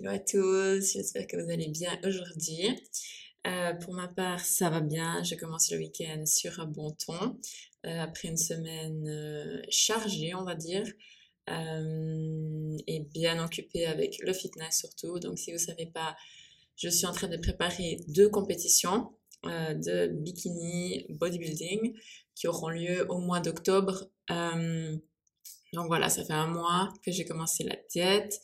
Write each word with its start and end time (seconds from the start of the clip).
Hello 0.00 0.10
à 0.10 0.20
tous, 0.20 0.92
j'espère 0.92 1.26
que 1.26 1.36
vous 1.36 1.50
allez 1.50 1.66
bien 1.66 1.98
aujourd'hui. 2.04 2.68
Euh, 3.48 3.74
pour 3.74 3.94
ma 3.94 4.06
part, 4.06 4.38
ça 4.38 4.70
va 4.70 4.80
bien. 4.80 5.24
Je 5.24 5.34
commence 5.34 5.72
le 5.72 5.78
week-end 5.78 6.24
sur 6.24 6.60
un 6.60 6.66
bon 6.66 6.92
ton, 6.92 7.36
euh, 7.84 8.00
après 8.00 8.28
une 8.28 8.36
semaine 8.36 9.08
euh, 9.08 9.60
chargée, 9.70 10.36
on 10.36 10.44
va 10.44 10.54
dire, 10.54 10.86
et 11.48 13.00
bien 13.12 13.44
occupée 13.44 13.86
avec 13.86 14.18
le 14.20 14.32
fitness 14.32 14.78
surtout. 14.78 15.18
Donc, 15.18 15.36
si 15.36 15.50
vous 15.50 15.58
savez 15.58 15.86
pas, 15.86 16.14
je 16.76 16.88
suis 16.88 17.06
en 17.06 17.12
train 17.12 17.26
de 17.26 17.36
préparer 17.36 17.98
deux 18.06 18.28
compétitions 18.28 19.10
de 19.42 20.06
bikini 20.06 21.06
bodybuilding 21.08 21.98
qui 22.36 22.46
auront 22.46 22.68
lieu 22.68 23.04
au 23.08 23.18
mois 23.18 23.40
d'octobre. 23.40 24.04
donc 24.28 25.86
voilà, 25.88 26.08
ça 26.08 26.24
fait 26.24 26.34
un 26.34 26.46
mois 26.46 26.92
que 27.04 27.10
j'ai 27.10 27.24
commencé 27.24 27.64
la 27.64 27.76
diète 27.90 28.40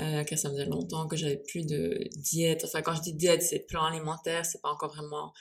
euh, 0.00 0.24
car 0.24 0.38
ça 0.38 0.50
faisait 0.50 0.66
longtemps 0.66 1.06
que 1.06 1.16
j'avais 1.16 1.36
plus 1.36 1.66
de 1.66 2.08
diète. 2.16 2.62
Enfin, 2.64 2.82
quand 2.82 2.94
je 2.94 3.02
dis 3.02 3.14
diète, 3.14 3.42
c'est 3.42 3.60
plan 3.60 3.84
alimentaire, 3.84 4.44
c'est 4.44 4.60
pas 4.60 4.70
encore 4.70 4.94
vraiment 4.94 5.32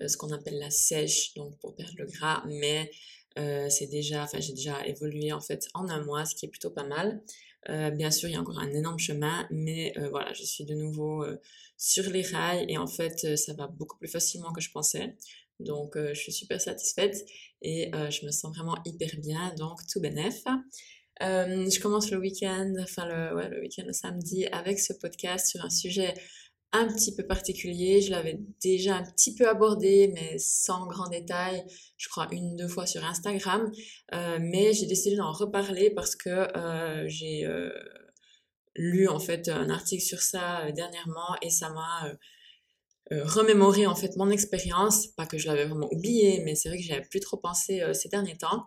euh, 0.00 0.08
ce 0.08 0.16
qu'on 0.16 0.32
appelle 0.32 0.58
la 0.58 0.70
sèche, 0.70 1.34
donc 1.34 1.58
pour 1.58 1.74
perdre 1.74 1.94
le 1.98 2.06
gras, 2.06 2.42
mais 2.46 2.90
euh, 3.38 3.68
c'est 3.68 3.86
déjà, 3.86 4.24
enfin, 4.24 4.40
j'ai 4.40 4.52
déjà 4.52 4.86
évolué 4.86 5.32
en 5.32 5.40
fait 5.40 5.68
en 5.74 5.88
un 5.88 6.02
mois, 6.04 6.24
ce 6.24 6.34
qui 6.34 6.46
est 6.46 6.48
plutôt 6.48 6.70
pas 6.70 6.84
mal. 6.84 7.22
Euh, 7.68 7.90
bien 7.90 8.10
sûr, 8.10 8.28
il 8.28 8.32
y 8.32 8.36
a 8.36 8.40
encore 8.40 8.58
un 8.58 8.72
énorme 8.72 8.98
chemin, 8.98 9.46
mais 9.50 9.92
voilà, 10.10 10.32
je 10.32 10.42
suis 10.44 10.64
de 10.64 10.74
nouveau 10.74 11.24
sur 11.76 12.08
les 12.10 12.22
rails 12.22 12.64
et 12.68 12.78
en 12.78 12.86
fait, 12.86 13.36
ça 13.36 13.52
va 13.52 13.66
beaucoup 13.66 13.98
plus 13.98 14.08
facilement 14.08 14.52
que 14.52 14.60
je 14.60 14.70
pensais. 14.70 15.16
Donc, 15.58 15.96
je 15.96 16.18
suis 16.18 16.32
super 16.32 16.58
satisfaite 16.60 17.22
et 17.60 17.90
je 17.92 18.24
me 18.24 18.30
sens 18.30 18.54
vraiment 18.56 18.78
hyper 18.86 19.10
bien, 19.18 19.54
donc 19.58 19.80
tout 19.92 20.00
bénef. 20.00 20.42
Euh, 21.22 21.68
je 21.68 21.80
commence 21.80 22.10
le 22.10 22.18
week-end, 22.18 22.72
enfin 22.80 23.06
le, 23.06 23.60
week-end, 23.60 23.84
le 23.86 23.92
samedi, 23.92 24.46
avec 24.46 24.78
ce 24.78 24.92
podcast 24.92 25.48
sur 25.48 25.64
un 25.64 25.70
sujet 25.70 26.14
un 26.72 26.86
petit 26.86 27.14
peu 27.14 27.26
particulier. 27.26 28.00
Je 28.00 28.10
l'avais 28.10 28.38
déjà 28.62 28.96
un 28.96 29.04
petit 29.04 29.34
peu 29.34 29.48
abordé, 29.48 30.10
mais 30.14 30.36
sans 30.38 30.86
grand 30.86 31.08
détail, 31.08 31.64
je 31.96 32.08
crois 32.08 32.28
une 32.32 32.56
deux 32.56 32.68
fois 32.68 32.86
sur 32.86 33.04
Instagram. 33.04 33.70
Euh, 34.14 34.38
mais 34.40 34.72
j'ai 34.72 34.86
décidé 34.86 35.16
d'en 35.16 35.32
reparler 35.32 35.90
parce 35.90 36.16
que 36.16 36.56
euh, 36.56 37.04
j'ai 37.08 37.46
lu 38.76 39.08
en 39.08 39.18
fait 39.18 39.48
un 39.48 39.68
article 39.68 40.02
sur 40.02 40.20
ça 40.20 40.70
dernièrement 40.72 41.36
et 41.42 41.50
ça 41.50 41.70
m'a 41.70 42.12
euh, 43.12 43.24
remémorer 43.24 43.86
en 43.86 43.96
fait 43.96 44.16
mon 44.16 44.30
expérience, 44.30 45.08
pas 45.08 45.26
que 45.26 45.36
je 45.36 45.48
l'avais 45.48 45.64
vraiment 45.64 45.88
oublié, 45.92 46.42
mais 46.44 46.54
c'est 46.54 46.68
vrai 46.68 46.78
que 46.78 46.84
j'avais 46.84 47.02
plus 47.02 47.18
trop 47.18 47.36
pensé 47.36 47.80
euh, 47.80 47.92
ces 47.92 48.08
derniers 48.08 48.36
temps. 48.36 48.66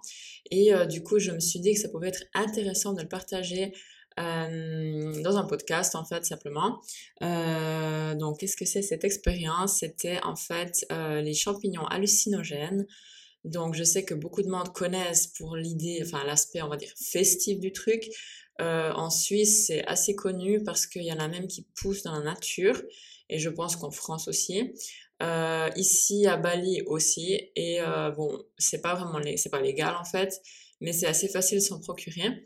Et 0.52 0.74
euh, 0.74 0.86
du 0.86 1.02
coup, 1.02 1.18
je 1.18 1.32
me 1.32 1.40
suis 1.40 1.62
dit 1.62 1.74
que 1.74 1.80
ça 1.80 1.88
pouvait 1.88 2.10
être 2.10 2.26
intéressant 2.34 2.94
de 2.94 3.02
le 3.02 3.08
partager 3.08 3.74
dans 4.16 5.38
un 5.38 5.46
podcast 5.46 5.96
en 5.96 6.06
fait 6.06 6.24
simplement. 6.24 6.80
donc, 7.20 8.40
qu'est-ce 8.40 8.56
que 8.56 8.64
c'est 8.64 8.84
cette 8.84 9.04
expérience? 9.04 9.80
C'était 9.80 10.20
en 10.22 10.36
fait 10.36 10.86
les 10.92 11.34
champignons 11.34 11.88
hallucinogènes. 11.88 12.86
Donc, 13.44 13.74
je 13.74 13.84
sais 13.84 14.06
que 14.06 14.14
beaucoup 14.14 14.44
de 14.44 14.50
monde 14.50 14.72
connaissent 14.72 15.26
pour 15.26 15.56
l'idée, 15.56 16.00
enfin 16.06 16.24
l'aspect 16.26 16.62
on 16.62 16.68
va 16.68 16.78
dire 16.78 16.94
festif 16.96 17.60
du 17.60 17.72
truc. 17.72 18.04
En 18.59 19.09
Suisse, 19.09 19.68
c'est 19.68 19.86
assez 19.86 20.16
connu 20.16 20.64
parce 20.64 20.88
qu'il 20.88 21.04
y 21.04 21.12
en 21.12 21.20
a 21.20 21.28
même 21.28 21.48
qui 21.48 21.66
poussent 21.76 22.04
dans 22.04 22.14
la 22.14 22.23
nature 22.23 22.82
et 23.30 23.40
je 23.40 23.50
pense 23.50 23.76
qu'en 23.76 23.92
France 23.92 24.28
aussi. 24.28 24.73
Euh, 25.22 25.70
ici 25.78 26.26
à 26.28 26.38
Bali 26.38 26.81
aussi 26.88 27.40
et 27.56 27.80
euh, 27.81 28.09
bon 28.12 28.44
c'est 28.58 28.81
pas 28.81 28.96
vraiment 28.96 29.22
c'est 29.38 29.50
pas 29.50 29.62
légal 29.62 29.96
en 29.96 30.04
fait 30.04 30.42
mais 30.81 30.92
c'est 30.92 31.06
assez 31.06 31.30
facile 31.30 31.59
de 31.59 31.64
s'en 31.64 31.80
procurer 31.80 32.44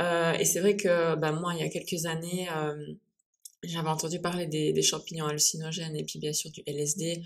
euh, 0.00 0.32
et 0.34 0.44
c'est 0.44 0.60
vrai 0.60 0.76
que 0.76 1.16
bah, 1.16 1.32
moi 1.32 1.54
il 1.54 1.60
y 1.60 1.64
a 1.64 1.68
quelques 1.70 2.06
années 2.06 2.46
euh, 2.54 2.94
j'avais 3.64 3.88
entendu 3.88 4.20
parler 4.20 4.46
des, 4.46 4.72
des, 4.72 4.82
champignons 4.82 5.26
hallucinogènes 5.26 5.96
et 5.96 6.04
puis 6.04 6.18
bien 6.18 6.32
sûr 6.32 6.50
du 6.52 6.62
LSD 6.66 7.22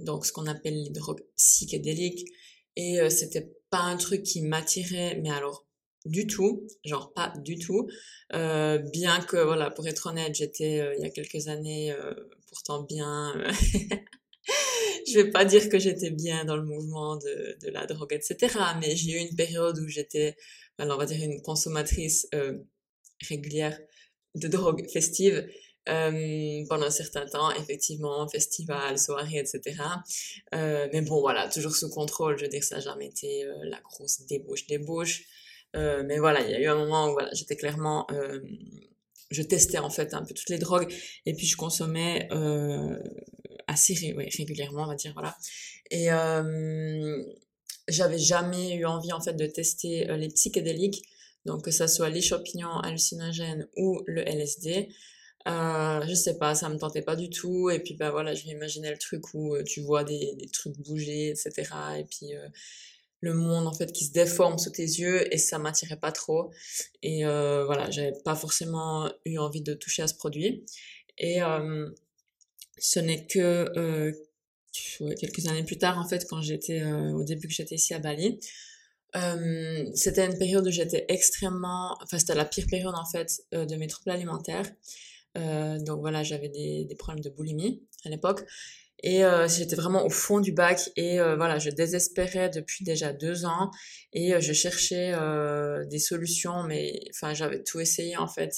donc 0.00 0.26
ce 0.26 0.32
qu'on 0.32 0.46
appelle 0.46 0.80
les 0.80 0.90
drogues 0.90 1.24
psychédéliques 1.36 2.24
et 2.76 3.00
euh, 3.00 3.10
c'était 3.10 3.50
pas 3.70 3.80
un 3.80 3.96
truc 3.96 4.22
qui 4.22 4.42
m'attirait 4.42 5.18
mais 5.22 5.30
alors 5.30 5.65
du 6.06 6.26
tout, 6.26 6.66
genre 6.84 7.12
pas 7.12 7.32
du 7.44 7.58
tout. 7.58 7.88
Euh, 8.32 8.78
bien 8.78 9.20
que, 9.20 9.36
voilà, 9.36 9.70
pour 9.70 9.86
être 9.86 10.06
honnête, 10.06 10.34
j'étais 10.34 10.80
euh, 10.80 10.94
il 10.96 11.02
y 11.02 11.06
a 11.06 11.10
quelques 11.10 11.48
années 11.48 11.92
euh, 11.92 12.14
pourtant 12.48 12.82
bien... 12.82 13.34
Je 15.08 15.20
vais 15.20 15.30
pas 15.30 15.44
dire 15.44 15.68
que 15.68 15.78
j'étais 15.78 16.10
bien 16.10 16.44
dans 16.44 16.56
le 16.56 16.64
mouvement 16.64 17.16
de, 17.16 17.70
la 17.70 17.86
drogue, 17.86 18.12
etc. 18.12 18.54
Mais 18.80 18.96
j'ai 18.96 19.12
eu 19.12 19.18
une 19.18 19.36
période 19.36 19.78
où 19.78 19.86
j'étais, 19.88 20.36
on 20.78 20.96
va 20.96 21.06
dire, 21.06 21.22
une 21.22 21.40
consommatrice 21.42 22.26
régulière 23.28 23.78
de 24.34 24.48
drogue 24.48 24.84
festive. 24.88 25.48
Pendant 25.84 26.86
un 26.86 26.90
certain 26.90 27.26
temps, 27.26 27.52
effectivement, 27.52 28.26
festival, 28.28 28.98
soirée, 28.98 29.38
etc. 29.38 29.80
Mais 30.52 31.02
bon, 31.02 31.20
voilà, 31.20 31.48
toujours 31.48 31.74
sous 31.74 31.90
contrôle. 31.90 32.36
Je 32.38 32.44
veux 32.44 32.50
dire, 32.50 32.64
ça 32.64 32.80
jamais 32.80 33.06
été 33.06 33.44
la 33.62 33.80
grosse 33.80 34.26
débauche-débauche. 34.26 35.22
Euh, 35.76 36.02
mais 36.06 36.18
voilà, 36.18 36.40
il 36.40 36.50
y 36.50 36.54
a 36.54 36.60
eu 36.60 36.66
un 36.66 36.76
moment 36.76 37.08
où 37.08 37.12
voilà, 37.12 37.28
j'étais 37.32 37.56
clairement, 37.56 38.06
euh, 38.10 38.40
je 39.30 39.42
testais 39.42 39.78
en 39.78 39.90
fait 39.90 40.14
un 40.14 40.24
peu 40.24 40.34
toutes 40.34 40.48
les 40.48 40.58
drogues 40.58 40.92
et 41.26 41.34
puis 41.34 41.46
je 41.46 41.56
consommais 41.56 42.28
euh, 42.32 42.98
assez 43.66 43.94
régulièrement, 44.38 44.84
on 44.84 44.86
va 44.86 44.94
dire 44.94 45.12
voilà. 45.12 45.36
Et 45.90 46.08
j'avais 47.88 48.18
jamais 48.18 48.74
eu 48.74 48.84
envie 48.86 49.12
en 49.12 49.20
fait 49.20 49.34
de 49.34 49.46
tester 49.46 50.06
les 50.16 50.28
psychédéliques, 50.28 51.02
donc 51.44 51.64
que 51.64 51.70
ça 51.70 51.86
soit 51.86 52.10
les 52.10 52.22
champignons 52.22 52.78
hallucinogènes 52.80 53.68
ou 53.76 54.02
le 54.06 54.22
LSD. 54.22 54.88
Euh, 55.46 56.04
je 56.08 56.14
sais 56.14 56.38
pas, 56.38 56.56
ça 56.56 56.68
me 56.68 56.76
tentait 56.76 57.02
pas 57.02 57.14
du 57.14 57.30
tout. 57.30 57.70
Et 57.70 57.78
puis 57.78 57.94
bah 57.94 58.10
voilà, 58.10 58.34
je 58.34 58.44
m'imaginais 58.46 58.90
le 58.90 58.98
truc 58.98 59.22
où 59.34 59.56
tu 59.64 59.80
vois 59.80 60.02
des, 60.02 60.36
trucs 60.52 60.76
bouger, 60.78 61.28
etc. 61.28 61.70
Et 61.98 62.04
puis 62.04 62.32
le 63.20 63.34
monde 63.34 63.66
en 63.66 63.72
fait 63.72 63.92
qui 63.92 64.04
se 64.04 64.12
déforme 64.12 64.58
sous 64.58 64.70
tes 64.70 64.82
yeux 64.82 65.32
et 65.34 65.38
ça 65.38 65.58
m'attirait 65.58 65.98
pas 65.98 66.12
trop. 66.12 66.50
Et 67.02 67.24
euh, 67.26 67.64
voilà 67.64 67.90
j'avais 67.90 68.12
pas 68.24 68.34
forcément 68.34 69.10
eu 69.24 69.38
envie 69.38 69.62
de 69.62 69.74
toucher 69.74 70.02
à 70.02 70.08
ce 70.08 70.14
produit. 70.14 70.64
Et 71.18 71.42
euh, 71.42 71.88
ce 72.78 73.00
n'est 73.00 73.26
que 73.26 73.66
euh, 73.76 74.12
quelques 75.18 75.46
années 75.46 75.64
plus 75.64 75.78
tard 75.78 75.98
en 75.98 76.06
fait 76.06 76.26
quand 76.28 76.42
j'étais 76.42 76.82
euh, 76.82 77.12
au 77.12 77.24
début 77.24 77.48
que 77.48 77.54
j'étais 77.54 77.76
ici 77.76 77.94
à 77.94 77.98
Bali 77.98 78.38
euh, 79.14 79.86
c'était 79.94 80.26
une 80.26 80.36
période 80.36 80.66
où 80.66 80.70
j'étais 80.70 81.06
extrêmement 81.08 81.96
enfin 82.02 82.18
c'était 82.18 82.34
la 82.34 82.44
pire 82.44 82.66
période 82.68 82.94
en 82.94 83.06
fait 83.06 83.42
euh, 83.54 83.64
de 83.64 83.76
mes 83.76 83.86
troubles 83.86 84.10
alimentaires. 84.10 84.70
Donc 85.34 86.00
voilà 86.00 86.22
j'avais 86.22 86.48
des, 86.48 86.86
des 86.86 86.94
problèmes 86.94 87.22
de 87.22 87.28
boulimie 87.28 87.82
à 88.06 88.08
l'époque 88.08 88.46
et 89.02 89.24
euh, 89.24 89.46
j'étais 89.48 89.76
vraiment 89.76 90.04
au 90.04 90.10
fond 90.10 90.40
du 90.40 90.52
bac 90.52 90.80
et 90.96 91.20
euh, 91.20 91.36
voilà, 91.36 91.58
je 91.58 91.70
désespérais 91.70 92.48
depuis 92.48 92.84
déjà 92.84 93.12
deux 93.12 93.44
ans 93.44 93.70
et 94.12 94.34
euh, 94.34 94.40
je 94.40 94.52
cherchais 94.52 95.12
euh, 95.14 95.84
des 95.86 95.98
solutions, 95.98 96.62
mais 96.64 97.00
enfin 97.10 97.34
j'avais 97.34 97.62
tout 97.62 97.78
essayé 97.80 98.16
en 98.16 98.26
fait, 98.26 98.52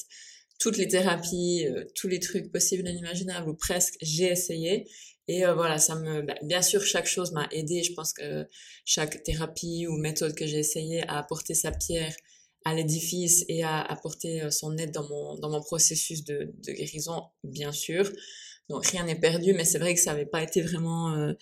toutes 0.60 0.76
les 0.76 0.88
thérapies, 0.88 1.66
euh, 1.66 1.84
tous 1.94 2.09
les 2.09 2.21
trucs 2.21 2.53
possibles 2.53 2.87
et 2.87 2.93
inimaginables 2.93 3.49
ou 3.49 3.54
presque, 3.54 3.94
j'ai 4.00 4.26
essayé. 4.26 4.88
Et 5.26 5.44
euh, 5.44 5.54
voilà, 5.54 5.78
ça 5.78 5.94
me, 5.97 6.22
bah, 6.22 6.37
bien 6.43 6.62
sûr, 6.62 6.82
chaque 6.82 7.06
chose 7.06 7.32
m'a 7.32 7.49
aidé. 7.53 7.82
Je 7.82 7.93
pense 7.93 8.12
que 8.12 8.47
chaque 8.84 9.22
thérapie 9.25 9.87
ou 9.87 9.97
méthode 9.99 10.34
que 10.34 10.47
j'ai 10.47 10.59
essayé 10.59 11.03
a 11.09 11.19
apporté 11.19 11.55
sa 11.55 11.70
pierre 11.72 12.15
à 12.65 12.75
l'édifice 12.75 13.44
et 13.49 13.62
a 13.62 13.81
apporté 13.82 14.50
son 14.50 14.76
aide 14.78 14.91
dans 14.93 15.06
mon 15.09 15.37
dans 15.38 15.50
mon 15.50 15.60
processus 15.62 16.25
de, 16.25 16.53
de 16.66 16.72
guérison, 16.72 17.25
bien 17.44 17.72
sûr. 17.72 18.10
Donc 18.69 18.87
rien 18.87 19.05
n'est 19.05 19.19
perdu, 19.19 19.53
mais 19.55 19.65
c'est 19.65 19.79
vrai 19.79 19.95
que 19.95 20.01
ça 20.01 20.12
n'avait 20.12 20.27
pas 20.27 20.43
été 20.43 20.61
vraiment. 20.62 21.15
Euh... 21.15 21.33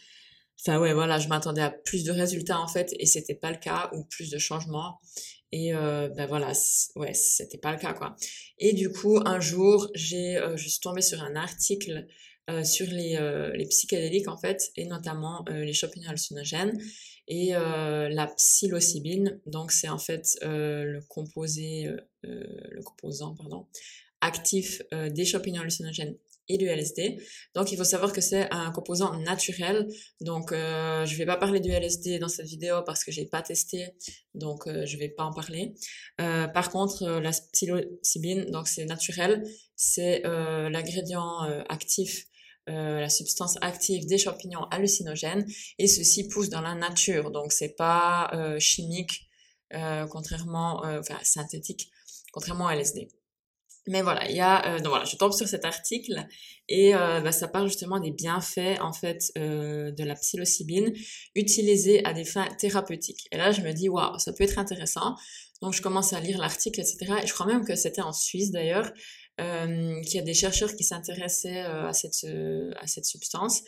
Enfin 0.60 0.81
ouais, 0.81 0.94
voilà, 0.94 1.19
je 1.19 1.28
m'attendais 1.28 1.60
à 1.62 1.70
plus 1.70 2.04
de 2.04 2.12
résultats 2.12 2.59
en 2.60 2.69
fait, 2.69 2.94
et 2.98 3.06
c'était 3.06 3.34
pas 3.34 3.50
le 3.50 3.59
cas, 3.59 3.91
ou 3.94 4.04
plus 4.04 4.31
de 4.31 4.38
changements. 4.38 5.00
Et 5.53 5.75
euh, 5.75 6.09
ben 6.09 6.26
voilà, 6.26 6.53
ouais, 6.97 7.14
c'était 7.14 7.59
pas 7.59 7.72
le 7.72 7.78
cas 7.78 7.92
quoi. 7.92 8.16
Et 8.59 8.72
du 8.72 8.91
coup, 8.91 9.20
un 9.25 9.38
jour, 9.38 9.88
j'ai, 9.94 10.37
euh, 10.37 10.56
je 10.56 10.69
suis 10.69 10.81
tombée 10.81 11.02
sur 11.02 11.23
un 11.23 11.37
article 11.37 12.06
euh, 12.50 12.64
sur 12.64 12.87
les, 12.88 13.17
euh, 13.17 13.52
les 13.55 13.67
psychédéliques 13.67 14.28
en 14.28 14.37
fait, 14.37 14.70
et 14.76 14.87
notamment 14.87 15.44
euh, 15.49 15.64
les 15.64 15.73
champignons 15.73 16.08
hallucinogènes 16.08 16.78
et 17.28 17.55
euh, 17.55 18.08
la 18.08 18.26
psilocybine. 18.26 19.40
Donc 19.46 19.73
c'est 19.73 19.88
en 19.88 19.99
fait 19.99 20.38
le 20.43 21.00
composé, 21.08 21.90
le 22.23 22.82
composant 22.82 23.34
pardon, 23.34 23.67
actif 24.20 24.82
des 24.93 25.25
champignons 25.25 25.62
hallucinogènes 25.62 26.17
et 26.48 26.58
du 26.58 26.66
LSD. 26.66 27.19
Donc 27.54 27.72
il 27.72 27.78
faut 27.78 27.84
savoir 27.84 28.12
que 28.12 28.20
c'est 28.20 28.50
un 28.52 28.70
composant 28.70 29.16
naturel. 29.19 29.88
Donc 30.20 30.52
euh, 30.52 31.04
je 31.06 31.16
vais 31.16 31.26
pas 31.26 31.37
parler 31.37 31.60
du 31.60 31.70
LSD 31.70 32.19
dans 32.19 32.28
cette 32.28 32.46
vidéo 32.46 32.82
parce 32.84 33.04
que 33.04 33.12
j'ai 33.12 33.26
pas 33.26 33.43
testé, 33.43 33.88
donc 34.34 34.66
euh, 34.66 34.87
je 34.87 34.96
vais 34.96 35.08
pas 35.08 35.25
en 35.25 35.32
parler. 35.32 35.75
Euh, 36.20 36.46
par 36.48 36.70
contre 36.70 37.02
euh, 37.04 37.20
la 37.20 37.31
psilocybine, 37.31 38.50
donc 38.50 38.69
c'est 38.69 38.84
naturel, 38.84 39.43
c'est 39.75 40.25
euh, 40.26 40.69
l'ingrédient 40.70 41.44
euh, 41.44 41.62
actif. 41.69 42.26
la 42.69 43.08
substance 43.08 43.56
active 43.60 44.06
des 44.06 44.19
champignons 44.19 44.64
hallucinogènes 44.72 45.46
et 45.78 45.87
ceci 45.87 46.26
pousse 46.26 46.49
dans 46.49 46.62
la 46.62 46.75
nature 46.75 47.31
donc 47.31 47.52
c'est 47.52 47.76
pas 47.76 48.28
chimique 48.58 49.14
contrairement 50.10 50.82
enfin 50.84 51.19
synthétique 51.22 51.92
contrairement 52.32 52.66
à 52.66 52.75
LSD 52.75 53.06
Mais 53.88 54.03
voilà, 54.03 54.29
il 54.29 54.37
y 54.37 54.41
a 54.41 54.67
euh, 54.67 54.79
donc 54.79 54.88
voilà, 54.88 55.05
je 55.05 55.17
tombe 55.17 55.33
sur 55.33 55.47
cet 55.47 55.65
article 55.65 56.27
et 56.69 56.94
euh, 56.94 57.21
bah, 57.21 57.31
ça 57.31 57.47
parle 57.47 57.69
justement 57.69 58.00
des 58.00 58.11
bienfaits 58.11 58.81
en 58.81 58.93
fait 58.93 59.31
euh, 59.38 59.93
de 59.93 60.03
la 60.03 60.15
psilocybine 60.17 60.93
utilisée 61.37 62.05
à 62.05 62.12
des 62.12 62.25
fins 62.25 62.49
thérapeutiques. 62.59 63.29
Et 63.31 63.37
là, 63.37 63.53
je 63.53 63.61
me 63.61 63.73
dis 63.73 63.88
waouh, 63.88 64.19
ça 64.19 64.33
peut 64.33 64.43
être 64.43 64.59
intéressant. 64.59 65.15
Donc 65.62 65.73
je 65.73 65.83
commence 65.83 66.12
à 66.12 66.21
lire 66.21 66.38
l'article, 66.38 66.81
etc. 66.81 67.15
Et 67.23 67.27
je 67.27 67.33
crois 67.33 67.47
même 67.47 67.65
que 67.65 67.77
c'était 67.77 68.03
en 68.03 68.12
Suisse 68.12 68.50
d'ailleurs 68.50 68.91
euh, 69.38 70.00
qu'il 70.00 70.15
y 70.15 70.19
a 70.19 70.23
des 70.23 70.33
chercheurs 70.33 70.75
qui 70.75 70.83
s'intéressaient 70.83 71.65
euh, 71.65 71.88
à 71.88 71.93
cette 71.93 72.25
euh, 72.25 72.71
à 72.81 72.87
cette 72.87 73.05
substance. 73.05 73.61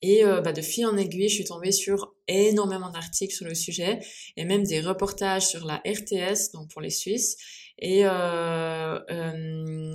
Et 0.00 0.22
bah, 0.24 0.52
de 0.52 0.60
fil 0.60 0.86
en 0.86 0.96
aiguille, 0.96 1.28
je 1.28 1.36
suis 1.36 1.44
tombée 1.44 1.72
sur 1.72 2.14
énormément 2.28 2.90
d'articles 2.90 3.34
sur 3.34 3.46
le 3.46 3.54
sujet 3.54 3.98
et 4.36 4.44
même 4.44 4.62
des 4.62 4.82
reportages 4.82 5.46
sur 5.46 5.64
la 5.64 5.76
RTS, 5.86 6.52
donc 6.52 6.70
pour 6.70 6.82
les 6.82 6.90
Suisses 6.90 7.38
et 7.78 8.06
euh, 8.06 8.98
euh, 9.10 9.94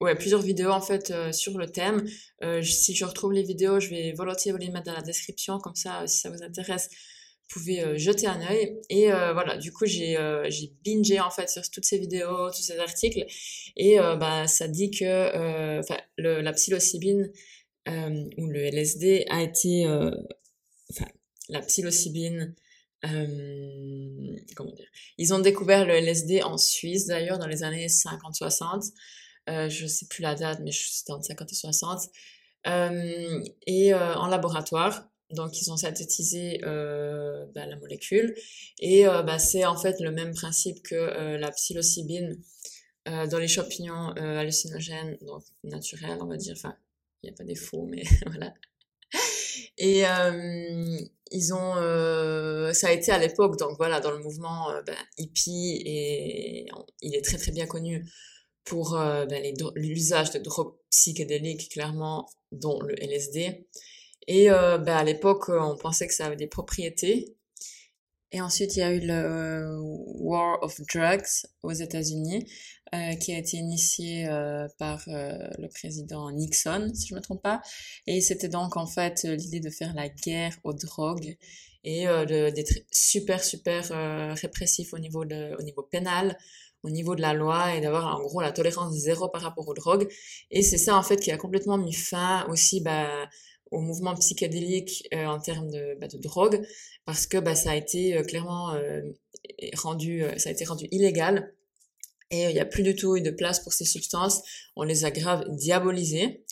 ouais, 0.00 0.14
plusieurs 0.14 0.42
vidéos 0.42 0.70
en 0.70 0.80
fait 0.80 1.10
euh, 1.10 1.32
sur 1.32 1.58
le 1.58 1.66
thème. 1.66 2.06
Euh, 2.42 2.62
si 2.62 2.94
je 2.94 3.04
retrouve 3.04 3.32
les 3.32 3.42
vidéos, 3.42 3.80
je 3.80 3.90
vais 3.90 4.12
volontiers 4.12 4.52
vous 4.52 4.58
les 4.58 4.70
mettre 4.70 4.86
dans 4.86 4.94
la 4.94 5.02
description, 5.02 5.58
comme 5.58 5.74
ça, 5.74 6.06
si 6.06 6.20
ça 6.20 6.30
vous 6.30 6.42
intéresse, 6.42 6.88
vous 6.90 7.60
pouvez 7.60 7.98
jeter 7.98 8.26
un 8.26 8.40
œil. 8.50 8.78
Et 8.90 9.08
voilà, 9.08 9.56
du 9.56 9.72
coup, 9.72 9.86
j'ai 9.86 10.18
j'ai 10.48 10.72
bingé 10.84 11.18
en 11.20 11.30
fait 11.30 11.48
sur 11.48 11.62
toutes 11.70 11.86
ces 11.86 11.98
vidéos, 11.98 12.50
tous 12.50 12.62
ces 12.62 12.78
articles, 12.78 13.24
et 13.76 13.96
bah 13.98 14.46
ça 14.46 14.68
dit 14.68 14.90
que 14.90 15.78
enfin 15.80 15.96
la 16.18 16.52
psilocybine 16.52 17.30
ou 17.86 18.46
le 18.48 18.60
LSD 18.64 19.24
a 19.30 19.42
été, 19.42 19.86
enfin 20.90 21.06
la 21.48 21.62
psilocybine 21.62 22.54
euh, 23.04 24.36
Ils 25.18 25.34
ont 25.34 25.38
découvert 25.38 25.86
le 25.86 25.94
LSD 25.94 26.42
en 26.42 26.58
Suisse 26.58 27.06
d'ailleurs 27.06 27.38
dans 27.38 27.46
les 27.46 27.62
années 27.62 27.86
50-60. 27.86 28.92
Euh, 29.48 29.68
je 29.68 29.86
sais 29.86 30.06
plus 30.06 30.22
la 30.22 30.34
date, 30.34 30.60
mais 30.62 30.72
c'était 30.72 31.12
entre 31.12 31.24
50 31.24 31.52
et 31.52 31.54
60. 31.54 32.00
Euh, 32.66 33.44
et 33.66 33.94
euh, 33.94 34.14
en 34.16 34.26
laboratoire, 34.26 35.08
donc 35.30 35.60
ils 35.60 35.70
ont 35.70 35.76
synthétisé 35.76 36.58
bah, 36.62 37.66
la 37.66 37.76
molécule 37.76 38.34
et 38.80 39.04
bah, 39.04 39.38
c'est 39.38 39.64
en 39.64 39.76
fait 39.76 40.00
le 40.00 40.10
même 40.10 40.34
principe 40.34 40.82
que 40.82 41.36
la 41.36 41.50
psilocybine 41.50 42.40
dans 43.06 43.38
les 43.38 43.48
champignons 43.48 44.08
hallucinogènes, 44.12 45.16
donc 45.22 45.42
naturels, 45.64 46.18
on 46.20 46.26
va 46.26 46.36
dire. 46.36 46.54
Enfin, 46.56 46.76
il 47.22 47.28
n'y 47.28 47.34
a 47.34 47.36
pas 47.36 47.44
des 47.44 47.54
faux, 47.54 47.86
mais 47.86 48.02
voilà. 48.26 48.54
Et 49.78 50.06
euh, 50.06 50.98
ils 51.30 51.54
ont, 51.54 51.76
euh, 51.76 52.72
ça 52.72 52.88
a 52.88 52.92
été 52.92 53.12
à 53.12 53.18
l'époque, 53.18 53.58
donc 53.58 53.76
voilà, 53.76 54.00
dans 54.00 54.10
le 54.10 54.18
mouvement 54.18 54.70
euh, 54.70 54.82
ben, 54.82 54.96
hippie, 55.18 55.82
et 55.84 56.66
il 57.02 57.14
est 57.14 57.24
très 57.24 57.36
très 57.36 57.52
bien 57.52 57.66
connu 57.66 58.04
pour 58.64 58.96
euh, 58.96 59.26
ben, 59.26 59.42
l'usage 59.76 60.30
de 60.32 60.38
drogues 60.38 60.74
psychédéliques, 60.90 61.70
clairement, 61.70 62.28
dont 62.52 62.80
le 62.80 62.94
LSD. 63.02 63.66
Et 64.26 64.50
euh, 64.50 64.78
ben, 64.78 64.96
à 64.96 65.04
l'époque, 65.04 65.48
on 65.48 65.76
pensait 65.76 66.06
que 66.06 66.14
ça 66.14 66.26
avait 66.26 66.36
des 66.36 66.46
propriétés. 66.46 67.34
Et 68.30 68.42
ensuite, 68.42 68.76
il 68.76 68.80
y 68.80 68.82
a 68.82 68.92
eu 68.92 69.00
le 69.00 69.78
War 69.80 70.62
of 70.62 70.78
Drugs 70.92 71.46
aux 71.62 71.72
États-Unis, 71.72 72.46
euh, 72.94 73.16
qui 73.16 73.34
a 73.34 73.38
été 73.38 73.58
initié 73.58 74.26
euh, 74.28 74.66
par 74.78 75.02
euh, 75.08 75.36
le 75.58 75.68
président 75.68 76.30
Nixon, 76.30 76.90
si 76.94 77.08
je 77.08 77.14
me 77.14 77.20
trompe 77.20 77.42
pas. 77.42 77.60
Et 78.06 78.22
c'était 78.22 78.48
donc 78.48 78.78
en 78.78 78.86
fait 78.86 79.24
l'idée 79.24 79.60
de 79.60 79.68
faire 79.68 79.92
la 79.94 80.08
guerre 80.08 80.56
aux 80.64 80.72
drogues 80.72 81.36
et 81.84 82.06
d'être 82.26 82.74
super 82.90 83.44
super 83.44 83.88
répressif 84.36 84.94
au 84.94 84.98
niveau 84.98 85.22
au 85.22 85.62
niveau 85.62 85.82
pénal, 85.82 86.36
au 86.82 86.90
niveau 86.90 87.14
de 87.14 87.20
la 87.20 87.34
loi 87.34 87.74
et 87.74 87.80
d'avoir 87.80 88.16
en 88.16 88.22
gros 88.22 88.40
la 88.40 88.52
tolérance 88.52 88.94
zéro 88.94 89.28
par 89.28 89.42
rapport 89.42 89.68
aux 89.68 89.74
drogues. 89.74 90.08
Et 90.50 90.62
c'est 90.62 90.78
ça 90.78 90.96
en 90.96 91.02
fait 91.02 91.18
qui 91.18 91.30
a 91.30 91.36
complètement 91.36 91.78
mis 91.78 91.92
fin 91.92 92.46
aussi 92.48 92.80
bah, 92.80 93.28
au 93.70 93.80
mouvement 93.80 94.14
psychédélique 94.16 95.08
en 95.12 95.38
termes 95.38 95.70
de, 95.70 95.96
bah, 96.00 96.08
de 96.08 96.18
drogue 96.18 96.66
parce 97.04 97.26
que 97.26 97.38
bah, 97.38 97.54
ça 97.54 97.72
a 97.72 97.76
été 97.76 98.20
clairement 98.26 98.74
rendu, 99.74 100.24
ça 100.38 100.48
a 100.48 100.52
été 100.52 100.64
rendu 100.64 100.86
illégal 100.90 101.54
et 102.30 102.44
il 102.44 102.52
n'y 102.52 102.60
a 102.60 102.66
plus 102.66 102.82
du 102.82 102.94
tout 102.94 103.16
eu 103.16 103.22
de 103.22 103.30
place 103.30 103.60
pour 103.60 103.72
ces 103.72 103.84
substances. 103.84 104.42
On 104.76 104.82
les 104.82 105.04
a 105.04 105.10
grave 105.10 105.44
diabolisées. 105.48 106.44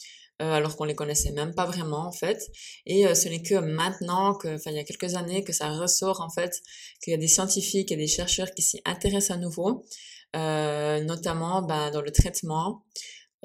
Euh, 0.42 0.52
alors 0.52 0.76
qu'on 0.76 0.84
les 0.84 0.94
connaissait 0.94 1.32
même 1.32 1.54
pas 1.54 1.64
vraiment 1.64 2.06
en 2.06 2.12
fait. 2.12 2.42
Et 2.84 3.06
euh, 3.06 3.14
ce 3.14 3.26
n'est 3.30 3.40
que 3.40 3.54
maintenant, 3.54 4.34
que, 4.34 4.56
enfin 4.56 4.70
il 4.70 4.76
y 4.76 4.78
a 4.78 4.84
quelques 4.84 5.14
années, 5.14 5.44
que 5.44 5.54
ça 5.54 5.70
ressort 5.70 6.20
en 6.20 6.28
fait 6.28 6.60
qu'il 7.02 7.12
y 7.12 7.14
a 7.14 7.18
des 7.18 7.26
scientifiques 7.26 7.90
et 7.90 7.96
des 7.96 8.06
chercheurs 8.06 8.50
qui 8.52 8.60
s'y 8.60 8.82
intéressent 8.84 9.34
à 9.34 9.40
nouveau, 9.40 9.86
euh, 10.34 11.00
notamment 11.00 11.62
bah, 11.62 11.90
dans 11.90 12.02
le 12.02 12.10
traitement, 12.10 12.84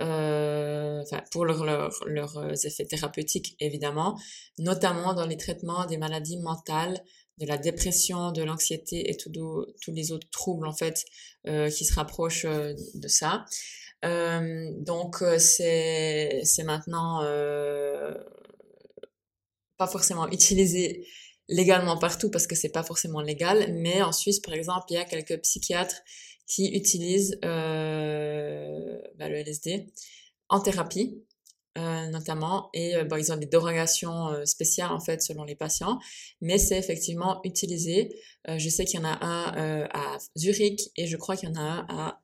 euh, 0.02 1.02
pour 1.32 1.46
leur, 1.46 1.64
leurs 2.08 2.66
effets 2.66 2.86
thérapeutiques 2.86 3.56
évidemment, 3.62 4.20
notamment 4.58 5.14
dans 5.14 5.26
les 5.26 5.38
traitements 5.38 5.86
des 5.86 5.98
maladies 5.98 6.40
mentales, 6.42 7.02
de 7.42 7.48
la 7.48 7.58
dépression, 7.58 8.32
de 8.32 8.44
l'anxiété 8.44 9.10
et 9.10 9.18
tous 9.18 9.92
les 9.92 10.12
autres 10.12 10.30
troubles 10.30 10.68
en 10.68 10.74
fait 10.74 11.04
euh, 11.48 11.70
qui 11.70 11.86
se 11.86 11.94
rapprochent 11.96 12.46
euh, 12.46 12.74
de 12.94 13.08
ça. 13.08 13.46
Euh, 14.06 14.72
donc 14.80 15.24
c'est 15.38 16.44
maintenant 16.64 17.22
pas 19.78 19.88
forcément 19.88 20.30
utilisé 20.30 21.08
légalement 21.50 21.98
partout 21.98 22.30
parce 22.30 22.48
que 22.48 22.56
c'est 22.56 22.70
pas 22.70 22.84
forcément 22.84 23.22
légal, 23.22 23.74
mais 23.74 24.02
en 24.02 24.12
Suisse 24.12 24.40
par 24.40 24.54
exemple 24.54 24.86
il 24.90 24.94
y 24.94 24.98
a 24.98 25.06
quelques 25.06 25.42
psychiatres 25.42 26.02
qui 26.48 26.68
utilisent 26.76 27.40
bah, 27.42 27.48
le 29.30 29.36
LSD 29.36 29.88
en 30.50 30.60
thérapie 30.60 31.24
euh, 31.78 32.08
notamment. 32.08 32.70
Et 32.74 32.98
euh, 32.98 33.06
bon, 33.06 33.16
ils 33.16 33.32
ont 33.32 33.38
des 33.38 33.46
dérogations 33.46 34.28
euh, 34.28 34.44
spéciales 34.44 34.92
en 34.92 35.00
fait 35.00 35.22
selon 35.22 35.46
les 35.46 35.56
patients. 35.56 36.00
Mais 36.42 36.58
c'est 36.58 36.78
effectivement 36.78 37.40
utilisé. 37.46 38.14
Je 38.46 38.68
sais 38.68 38.84
qu'il 38.84 39.00
y 39.00 39.04
en 39.04 39.06
a 39.06 39.26
un 39.26 39.88
à 39.94 40.18
Zurich 40.38 40.90
et 40.98 41.08
je 41.08 41.16
crois 41.16 41.38
qu'il 41.38 41.48
y 41.48 41.52
en 41.54 41.56
a 41.56 41.62
un 41.62 41.86
à 41.88 42.22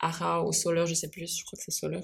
Ara 0.00 0.44
ou 0.44 0.52
Soler 0.52 0.84
je 0.86 0.94
sais 0.94 1.08
plus 1.08 1.38
je 1.38 1.44
crois 1.44 1.56
que 1.56 1.62
c'est 1.62 1.70
Soler 1.70 2.00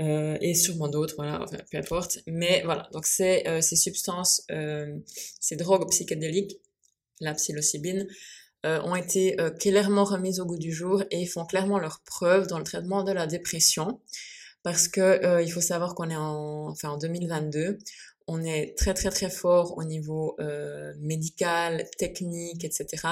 et 0.00 0.54
sûrement 0.54 0.88
d'autres 0.88 1.14
voilà 1.16 1.42
enfin, 1.42 1.58
peu 1.70 1.76
importe. 1.76 2.20
Mais 2.26 2.62
voilà 2.64 2.88
donc 2.94 3.04
c'est 3.04 3.44
ces 3.60 3.76
substances 3.76 4.46
ces 5.40 5.56
drogues 5.56 5.90
psychédéliques 5.90 6.58
la 7.20 7.34
psilocybine 7.34 8.08
ont 8.64 8.96
été 8.96 9.36
clairement 9.60 10.04
remises 10.04 10.40
au 10.40 10.46
goût 10.46 10.58
du 10.58 10.72
jour 10.72 11.04
et 11.10 11.26
font 11.26 11.44
clairement 11.44 11.78
leur 11.78 12.00
preuve 12.06 12.46
dans 12.46 12.58
le 12.58 12.64
traitement 12.64 13.04
de 13.04 13.12
la 13.12 13.26
dépression 13.26 14.00
parce 14.66 14.88
que 14.88 15.00
euh, 15.00 15.42
il 15.42 15.52
faut 15.52 15.60
savoir 15.60 15.94
qu'on 15.94 16.10
est 16.10 16.16
en, 16.16 16.66
enfin 16.66 16.88
en 16.88 16.98
2022, 16.98 17.78
on 18.26 18.42
est 18.42 18.76
très 18.76 18.94
très 18.94 19.10
très 19.10 19.30
fort 19.30 19.78
au 19.78 19.84
niveau 19.84 20.34
euh, 20.40 20.92
médical, 20.98 21.88
technique, 21.98 22.64
etc. 22.64 23.06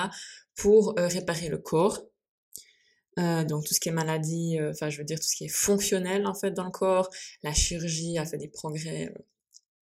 pour 0.56 0.99
euh, 0.99 1.06
réparer 1.06 1.49
le 1.49 1.58
corps. 1.58 2.02
Euh, 3.20 3.44
donc 3.44 3.66
tout 3.66 3.73
ce 3.73 3.78
qui 3.78 3.88
est 3.88 3.92
maladie, 3.92 4.58
euh, 4.58 4.73
enfin 4.73 4.90
je 4.90 4.99
veux 4.99 5.04
dire 5.04 5.20
tout 5.20 5.28
ce 5.28 5.37
qui 5.37 5.44
est 5.44 5.49
fonctionnel 5.49 6.26
en 6.26 6.34
fait 6.34 6.50
dans 6.50 6.64
le 6.64 6.73
corps, 6.73 7.08
la 7.44 7.52
chirurgie 7.52 8.18
a 8.18 8.26
fait 8.26 8.38
des 8.38 8.49
progrès 8.49 9.14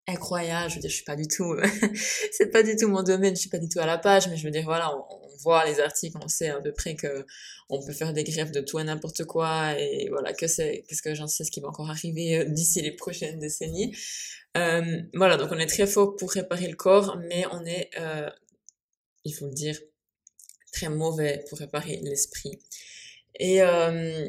incroyables. 0.09 0.69
Je 0.69 0.75
veux 0.75 0.81
dire, 0.81 0.89
je 0.89 0.95
suis 0.95 1.05
pas 1.05 1.15
du 1.15 1.27
tout, 1.27 1.55
c'est 2.31 2.51
pas 2.51 2.63
du 2.63 2.75
tout 2.75 2.87
mon 2.87 3.03
domaine, 3.03 3.35
je 3.35 3.41
suis 3.41 3.49
pas 3.49 3.59
du 3.59 3.69
tout 3.69 3.79
à 3.79 3.85
la 3.85 3.97
page, 3.97 4.27
mais 4.27 4.37
je 4.37 4.43
veux 4.43 4.51
dire 4.51 4.63
voilà, 4.65 4.95
on, 4.95 5.29
voit 5.41 5.63
les 5.65 5.79
articles, 5.79 6.17
on 6.21 6.27
sait 6.27 6.49
à 6.49 6.59
peu 6.59 6.73
près 6.73 6.95
que 6.95 7.25
on 7.69 7.81
peut 7.81 7.93
faire 7.93 8.11
des 8.11 8.25
greffes 8.25 8.51
de 8.51 8.59
tout 8.59 8.77
et 8.77 8.83
n'importe 8.83 9.23
quoi 9.23 9.79
et 9.79 10.09
voilà 10.09 10.33
que 10.33 10.47
c'est 10.47 10.83
qu'est-ce 10.85 11.01
que 11.01 11.15
j'en 11.15 11.27
sais 11.27 11.45
ce 11.45 11.51
qui 11.51 11.61
va 11.61 11.69
encore 11.69 11.89
arriver 11.89 12.39
euh, 12.39 12.43
d'ici 12.43 12.81
les 12.81 12.91
prochaines 12.91 13.39
décennies. 13.39 13.95
Euh, 14.57 15.01
voilà, 15.13 15.37
donc 15.37 15.49
on 15.51 15.57
est 15.59 15.67
très 15.67 15.87
fort 15.87 16.15
pour 16.15 16.31
réparer 16.31 16.67
le 16.67 16.75
corps, 16.75 17.17
mais 17.29 17.45
on 17.51 17.65
est, 17.65 17.89
euh, 17.99 18.29
il 19.23 19.33
faut 19.33 19.45
le 19.45 19.53
dire, 19.53 19.77
très 20.71 20.89
mauvais 20.89 21.43
pour 21.49 21.59
réparer 21.59 21.99
l'esprit. 22.03 22.59
Et 23.39 23.61
euh, 23.61 24.27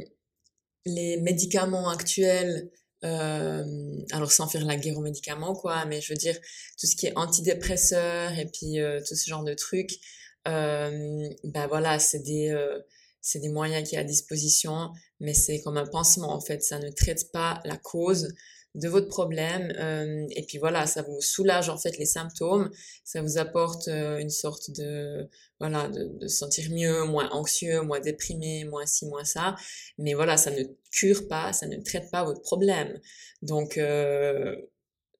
les 0.85 1.17
médicaments 1.19 1.89
actuels, 1.91 2.71
euh, 3.05 3.65
alors 4.13 4.33
sans 4.33 4.49
faire 4.49 4.65
la 4.65 4.77
guerre 4.77 4.99
aux 4.99 5.03
médicaments 5.03 5.55
quoi, 5.55 5.85
mais 5.87 6.01
je 6.01 6.13
veux 6.13 6.19
dire 6.19 6.37
tout 6.79 6.87
ce 6.87 6.97
qui 6.97 7.07
est 7.07 7.17
antidépresseur 7.17 8.39
et 8.39 8.47
puis 8.47 8.79
euh, 8.81 9.01
tout 9.01 9.15
ce 9.15 9.29
genre 9.29 9.45
de 9.45 9.55
trucs, 9.55 10.01
euh, 10.49 11.29
ben 11.45 11.67
voilà, 11.67 11.99
c'est 11.99 12.21
des, 12.21 12.51
euh, 12.51 12.79
c'est 13.21 13.41
des 13.41 13.49
moyens 13.49 13.89
qui 13.89 13.95
sont 13.95 14.01
à 14.01 14.05
disposition, 14.05 14.91
mais 15.21 15.35
c'est 15.35 15.61
comme 15.63 15.77
un 15.77 15.87
pansement 15.87 16.33
en 16.33 16.41
fait. 16.41 16.63
Ça 16.63 16.79
ne 16.79 16.91
traite 16.91 17.31
pas 17.33 17.61
la 17.65 17.77
cause 17.77 18.35
de 18.75 18.89
votre 18.89 19.09
problème 19.09 19.73
euh, 19.79 20.27
et 20.31 20.45
puis 20.45 20.59
voilà, 20.59 20.87
ça 20.87 21.03
vous 21.03 21.21
soulage 21.21 21.69
en 21.69 21.77
fait 21.77 21.99
les 21.99 22.07
symptômes, 22.07 22.71
ça 23.05 23.21
vous 23.21 23.39
apporte 23.39 23.89
euh, 23.89 24.19
une 24.19 24.31
sorte 24.31 24.71
de 24.71 25.29
voilà 25.59 25.89
de, 25.89 26.05
de 26.05 26.29
sentir 26.29 26.71
mieux, 26.71 27.05
moins 27.05 27.29
anxieux, 27.31 27.83
moins 27.83 28.01
déprimé, 28.01 28.65
moins 28.65 28.87
ci, 28.87 29.07
moins 29.07 29.25
ça, 29.25 29.57
mais 29.99 30.15
voilà, 30.15 30.37
ça 30.37 30.51
ne 30.53 30.63
cure 30.93 31.27
pas, 31.29 31.53
ça 31.53 31.67
ne 31.67 31.77
traite 31.79 32.11
pas 32.11 32.25
votre 32.25 32.43
problème. 32.43 33.01
Donc 33.43 33.77
euh, 33.77 34.55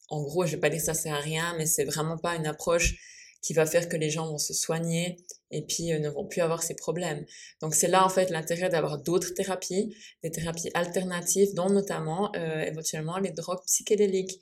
en 0.09 0.23
gros, 0.23 0.47
je 0.47 0.53
vais 0.53 0.61
pas 0.61 0.71
dire 0.71 0.79
que 0.79 0.85
ça 0.85 0.95
sert 0.95 1.15
à 1.15 1.21
rien, 1.21 1.55
mais 1.57 1.67
c'est 1.67 1.85
vraiment 1.85 2.19
pas 2.19 2.37
une 2.37 2.47
approche 2.47 2.97
qui 3.43 3.55
va 3.55 3.67
faire 3.67 3.89
que 3.89 3.97
les 3.97 4.11
gens 4.11 4.29
vont 4.29 4.39
se 4.39 4.53
soigner 4.53 5.17
et 5.51 5.63
puis 5.63 5.93
euh, 5.93 5.99
ne 5.99 6.09
vont 6.09 6.27
plus 6.27 6.41
avoir 6.41 6.63
ces 6.63 6.75
problèmes. 6.75 7.25
Donc 7.61 7.75
c'est 7.75 7.89
là 7.89 8.05
en 8.05 8.09
fait 8.09 8.31
l'intérêt 8.31 8.69
d'avoir 8.69 8.99
d'autres 8.99 9.35
thérapies, 9.35 9.95
des 10.23 10.31
thérapies 10.31 10.71
alternatives, 10.75 11.55
dont 11.55 11.71
notamment 11.71 12.31
euh, 12.37 12.63
éventuellement 12.63 13.19
les 13.19 13.31
drogues 13.31 13.65
psychédéliques. 13.67 14.41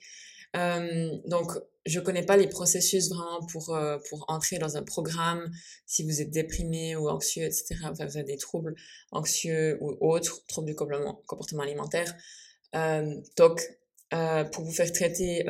Euh, 0.55 1.11
donc 1.25 1.51
je 1.85 1.99
connais 1.99 2.25
pas 2.25 2.35
les 2.35 2.47
processus 2.47 3.09
vraiment 3.09 3.39
pour 3.51 3.75
euh, 3.75 3.97
pour 4.09 4.25
entrer 4.27 4.57
dans 4.57 4.77
un 4.77 4.83
programme 4.83 5.51
si 5.85 6.03
vous 6.03 6.21
êtes 6.21 6.31
déprimé 6.31 6.95
ou 6.95 7.07
anxieux, 7.09 7.43
etc. 7.43 7.75
Enfin, 7.83 8.05
vous 8.05 8.17
avez 8.17 8.23
des 8.23 8.37
troubles 8.37 8.75
anxieux 9.11 9.77
ou 9.81 9.95
autres, 10.01 10.45
troubles 10.47 10.67
du 10.67 10.75
comportement, 10.75 11.61
alimentaire. 11.61 12.13
Euh, 12.75 13.15
donc 13.37 13.61
pour 14.51 14.63
vous 14.63 14.71
faire 14.71 14.91
traiter 14.91 15.45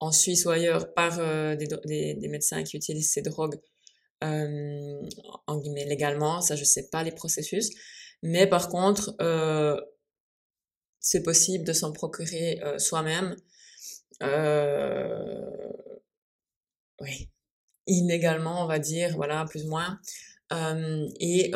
en 0.00 0.12
Suisse 0.12 0.46
ou 0.46 0.50
ailleurs 0.50 0.92
par 0.94 1.18
des, 1.56 1.68
des, 1.84 2.14
des 2.14 2.28
médecins 2.28 2.62
qui 2.64 2.76
utilisent 2.76 3.12
ces 3.12 3.22
drogues 3.22 3.60
euh, 4.22 5.02
en 5.46 5.58
guillemets 5.58 5.86
légalement, 5.86 6.40
ça 6.42 6.54
je 6.56 6.64
sais 6.64 6.88
pas 6.90 7.02
les 7.02 7.12
processus, 7.12 7.70
mais 8.22 8.46
par 8.46 8.68
contre 8.68 9.14
euh, 9.20 9.80
c'est 11.00 11.22
possible 11.22 11.64
de 11.64 11.72
s'en 11.72 11.92
procurer 11.92 12.60
euh, 12.62 12.78
soi-même, 12.78 13.34
euh, 14.22 15.50
oui, 17.00 17.30
illégalement 17.86 18.62
on 18.64 18.66
va 18.66 18.78
dire, 18.78 19.16
voilà 19.16 19.46
plus 19.46 19.64
ou 19.64 19.70
moins, 19.70 19.98
euh, 20.52 21.08
et 21.18 21.50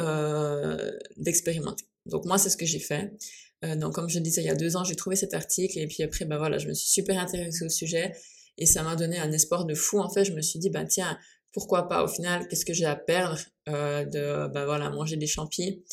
d'expérimenter. 1.17 1.85
Donc 2.07 2.25
moi 2.25 2.39
c'est 2.39 2.51
ce 2.51 2.57
que 2.57 2.67
j'ai 2.67 2.79
fait. 2.81 3.13
Donc 3.76 3.94
comme 3.94 4.09
je 4.09 4.18
disais 4.18 4.42
il 4.42 4.47
y 4.47 4.50
a 4.50 4.54
deux 4.54 4.76
ans 4.76 4.85
j'ai 4.85 4.97
trouvé 4.97 5.16
cet 5.16 5.33
article 5.33 5.78
et 5.78 5.87
puis 5.87 6.02
après 6.02 6.25
ben 6.25 6.38
voilà 6.38 6.59
je 6.59 6.68
me 6.68 6.75
suis 6.75 6.88
super 6.88 7.18
intéressée 7.18 7.64
au 7.64 7.68
sujet 7.68 8.12
et 8.59 8.66
ça 8.66 8.83
m'a 8.83 8.97
donné 8.97 9.18
un 9.18 9.33
espoir 9.33 9.64
de 9.64 9.75
fou 9.75 9.99
en 10.00 10.11
fait. 10.11 10.25
Je 10.25 10.33
me 10.33 10.42
suis 10.42 10.59
dit 10.59 10.71
ben 10.71 10.85
tiens 10.87 11.18
pourquoi 11.52 11.88
pas? 11.88 12.02
Au 12.04 12.09
final 12.09 12.47
qu'est-ce 12.49 12.64
que 12.64 12.73
j'ai 12.73 12.85
à 12.85 12.97
perdre 12.97 13.38
euh, 13.68 14.04
de 14.04 14.49
bah 14.52 14.64
voilà 14.64 14.90
manger 14.90 15.16
des 15.16 15.26
champis? 15.26 15.85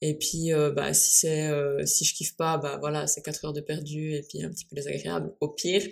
Et 0.00 0.18
puis 0.18 0.52
euh, 0.52 0.70
bah 0.70 0.92
si 0.92 1.18
c'est 1.18 1.48
euh, 1.48 1.84
si 1.86 2.04
je 2.04 2.14
kiffe 2.14 2.36
pas 2.36 2.58
bah 2.58 2.78
voilà 2.80 3.06
c'est 3.06 3.22
quatre 3.22 3.44
heures 3.44 3.52
de 3.52 3.60
perdu 3.60 4.14
et 4.14 4.22
puis 4.22 4.42
un 4.42 4.50
petit 4.50 4.64
peu 4.66 4.76
désagréable 4.76 5.34
au 5.40 5.48
pire. 5.48 5.82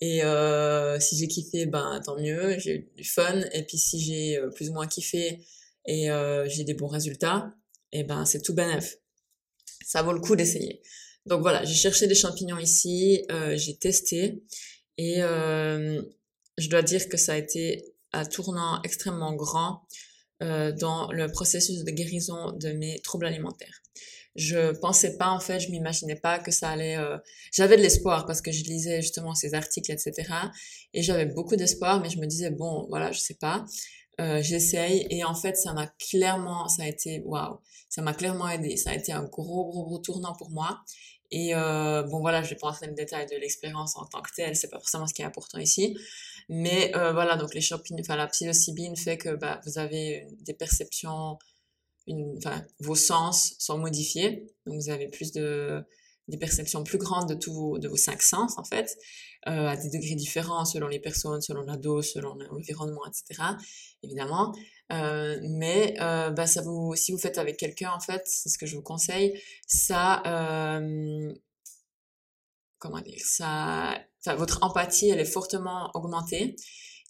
Et 0.00 0.22
euh, 0.22 1.00
si 1.00 1.16
j'ai 1.18 1.28
kiffé 1.28 1.66
ben 1.66 2.00
tant 2.04 2.16
mieux 2.16 2.58
j'ai 2.58 2.74
eu 2.76 2.90
du 2.96 3.04
fun. 3.04 3.40
Et 3.52 3.62
puis 3.62 3.78
si 3.78 4.00
j'ai 4.00 4.38
euh, 4.38 4.50
plus 4.50 4.70
ou 4.70 4.74
moins 4.74 4.86
kiffé 4.86 5.40
et 5.86 6.08
j'ai 6.48 6.64
des 6.64 6.74
bons 6.74 6.88
résultats 6.88 7.54
et 7.92 8.04
ben 8.04 8.26
c'est 8.26 8.42
tout 8.42 8.52
bénef 8.54 8.98
ça 9.84 10.02
vaut 10.02 10.12
le 10.12 10.20
coup 10.20 10.36
d'essayer 10.36 10.82
donc 11.26 11.40
voilà 11.42 11.64
j'ai 11.64 11.74
cherché 11.74 12.06
des 12.06 12.14
champignons 12.14 12.58
ici 12.58 13.24
j'ai 13.54 13.76
testé 13.76 14.42
et 14.96 15.20
je 15.20 16.68
dois 16.68 16.82
dire 16.82 17.08
que 17.08 17.16
ça 17.16 17.32
a 17.32 17.36
été 17.36 17.84
un 18.12 18.24
tournant 18.24 18.80
extrêmement 18.82 19.34
grand 19.34 19.82
euh, 20.42 20.72
dans 20.72 21.10
le 21.10 21.30
processus 21.30 21.84
de 21.84 21.90
guérison 21.90 22.52
de 22.52 22.70
mes 22.72 23.00
troubles 23.00 23.26
alimentaires. 23.26 23.82
Je 24.36 24.70
pensais 24.78 25.16
pas, 25.16 25.30
en 25.30 25.40
fait, 25.40 25.58
je 25.58 25.68
m'imaginais 25.70 26.14
pas 26.14 26.38
que 26.38 26.52
ça 26.52 26.70
allait... 26.70 26.96
Euh... 26.96 27.18
J'avais 27.52 27.76
de 27.76 27.82
l'espoir 27.82 28.24
parce 28.24 28.40
que 28.40 28.52
je 28.52 28.62
lisais 28.62 29.02
justement 29.02 29.34
ces 29.34 29.54
articles, 29.54 29.90
etc. 29.90 30.32
Et 30.94 31.02
j'avais 31.02 31.26
beaucoup 31.26 31.56
d'espoir, 31.56 32.00
mais 32.00 32.08
je 32.08 32.18
me 32.18 32.26
disais, 32.26 32.50
bon, 32.50 32.86
voilà, 32.88 33.10
je 33.10 33.18
sais 33.18 33.34
pas. 33.34 33.64
Euh, 34.20 34.42
j'essaye 34.42 35.06
et 35.10 35.22
en 35.22 35.34
fait 35.34 35.56
ça 35.56 35.72
m'a 35.72 35.86
clairement 35.86 36.66
ça 36.66 36.82
a 36.82 36.88
été 36.88 37.22
waouh 37.24 37.60
ça 37.88 38.02
m'a 38.02 38.14
clairement 38.14 38.48
aidé. 38.48 38.76
Ça 38.76 38.90
a 38.90 38.94
été 38.94 39.12
un 39.12 39.24
gros 39.24 39.66
gros 39.66 39.84
gros 39.84 39.98
tournant 39.98 40.34
pour 40.34 40.50
moi. 40.50 40.82
Et 41.30 41.54
euh, 41.54 42.02
bon 42.04 42.20
voilà 42.20 42.42
je 42.42 42.50
vais 42.50 42.56
pas 42.56 42.68
entrer 42.68 42.86
le 42.86 42.94
détail 42.94 43.26
de 43.26 43.36
l'expérience 43.36 43.96
en 43.96 44.06
tant 44.06 44.22
que 44.22 44.30
telle 44.34 44.56
c'est 44.56 44.68
pas 44.68 44.78
forcément 44.78 45.06
ce 45.06 45.14
qui 45.14 45.22
est 45.22 45.26
important 45.26 45.58
ici. 45.58 45.96
Mais 46.48 46.96
euh, 46.96 47.12
voilà, 47.12 47.36
donc 47.36 47.54
les 47.54 47.60
champignons, 47.60 48.00
enfin 48.00 48.16
la 48.16 48.26
psilocybine 48.26 48.96
fait 48.96 49.18
que 49.18 49.34
bah, 49.36 49.60
vous 49.66 49.78
avez 49.78 50.26
des 50.40 50.54
perceptions, 50.54 51.38
une, 52.06 52.36
enfin 52.38 52.62
vos 52.80 52.94
sens 52.94 53.54
sont 53.58 53.78
modifiés, 53.78 54.46
donc 54.66 54.80
vous 54.80 54.90
avez 54.90 55.08
plus 55.08 55.32
de 55.32 55.84
des 56.28 56.38
perceptions 56.38 56.84
plus 56.84 56.98
grandes 56.98 57.28
de 57.28 57.34
tous 57.34 57.52
vos, 57.52 57.78
de 57.78 57.88
vos 57.88 57.96
cinq 57.96 58.22
sens 58.22 58.58
en 58.58 58.64
fait, 58.64 58.96
euh, 59.46 59.68
à 59.68 59.76
des 59.76 59.88
degrés 59.88 60.16
différents 60.16 60.64
selon 60.64 60.88
les 60.88 60.98
personnes, 60.98 61.40
selon 61.40 61.62
la 61.62 61.76
dose, 61.76 62.10
selon 62.10 62.34
l'environnement, 62.34 63.02
etc. 63.06 63.42
Évidemment, 64.02 64.52
euh, 64.92 65.38
mais 65.42 65.94
euh, 66.00 66.30
bah, 66.30 66.48
ça 66.48 66.60
vous, 66.60 66.96
si 66.96 67.12
vous 67.12 67.18
faites 67.18 67.38
avec 67.38 67.56
quelqu'un 67.56 67.92
en 67.92 68.00
fait, 68.00 68.22
c'est 68.26 68.48
ce 68.48 68.58
que 68.58 68.66
je 68.66 68.74
vous 68.74 68.82
conseille, 68.82 69.40
ça 69.66 70.22
euh, 70.26 71.32
comment 72.78 73.00
dire, 73.00 73.20
ça, 73.24 73.96
enfin, 74.20 74.34
votre 74.34 74.58
empathie, 74.62 75.10
elle 75.10 75.20
est 75.20 75.24
fortement 75.24 75.90
augmentée 75.94 76.56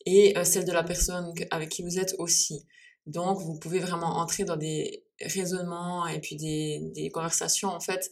et 0.05 0.37
euh, 0.37 0.45
celle 0.45 0.67
de 0.67 0.73
la 0.73 0.85
personne 0.85 1.33
avec 1.51 1.71
qui 1.71 1.83
vous 1.83 1.99
êtes 1.99 2.15
aussi. 2.19 2.67
Donc, 3.07 3.39
vous 3.39 3.59
pouvez 3.59 3.79
vraiment 3.79 4.19
entrer 4.19 4.45
dans 4.45 4.57
des 4.57 5.03
raisonnements 5.21 6.07
et 6.07 6.21
puis 6.21 6.37
des, 6.37 6.81
des 6.95 7.09
conversations, 7.09 7.71
en 7.71 7.81
fait, 7.81 8.11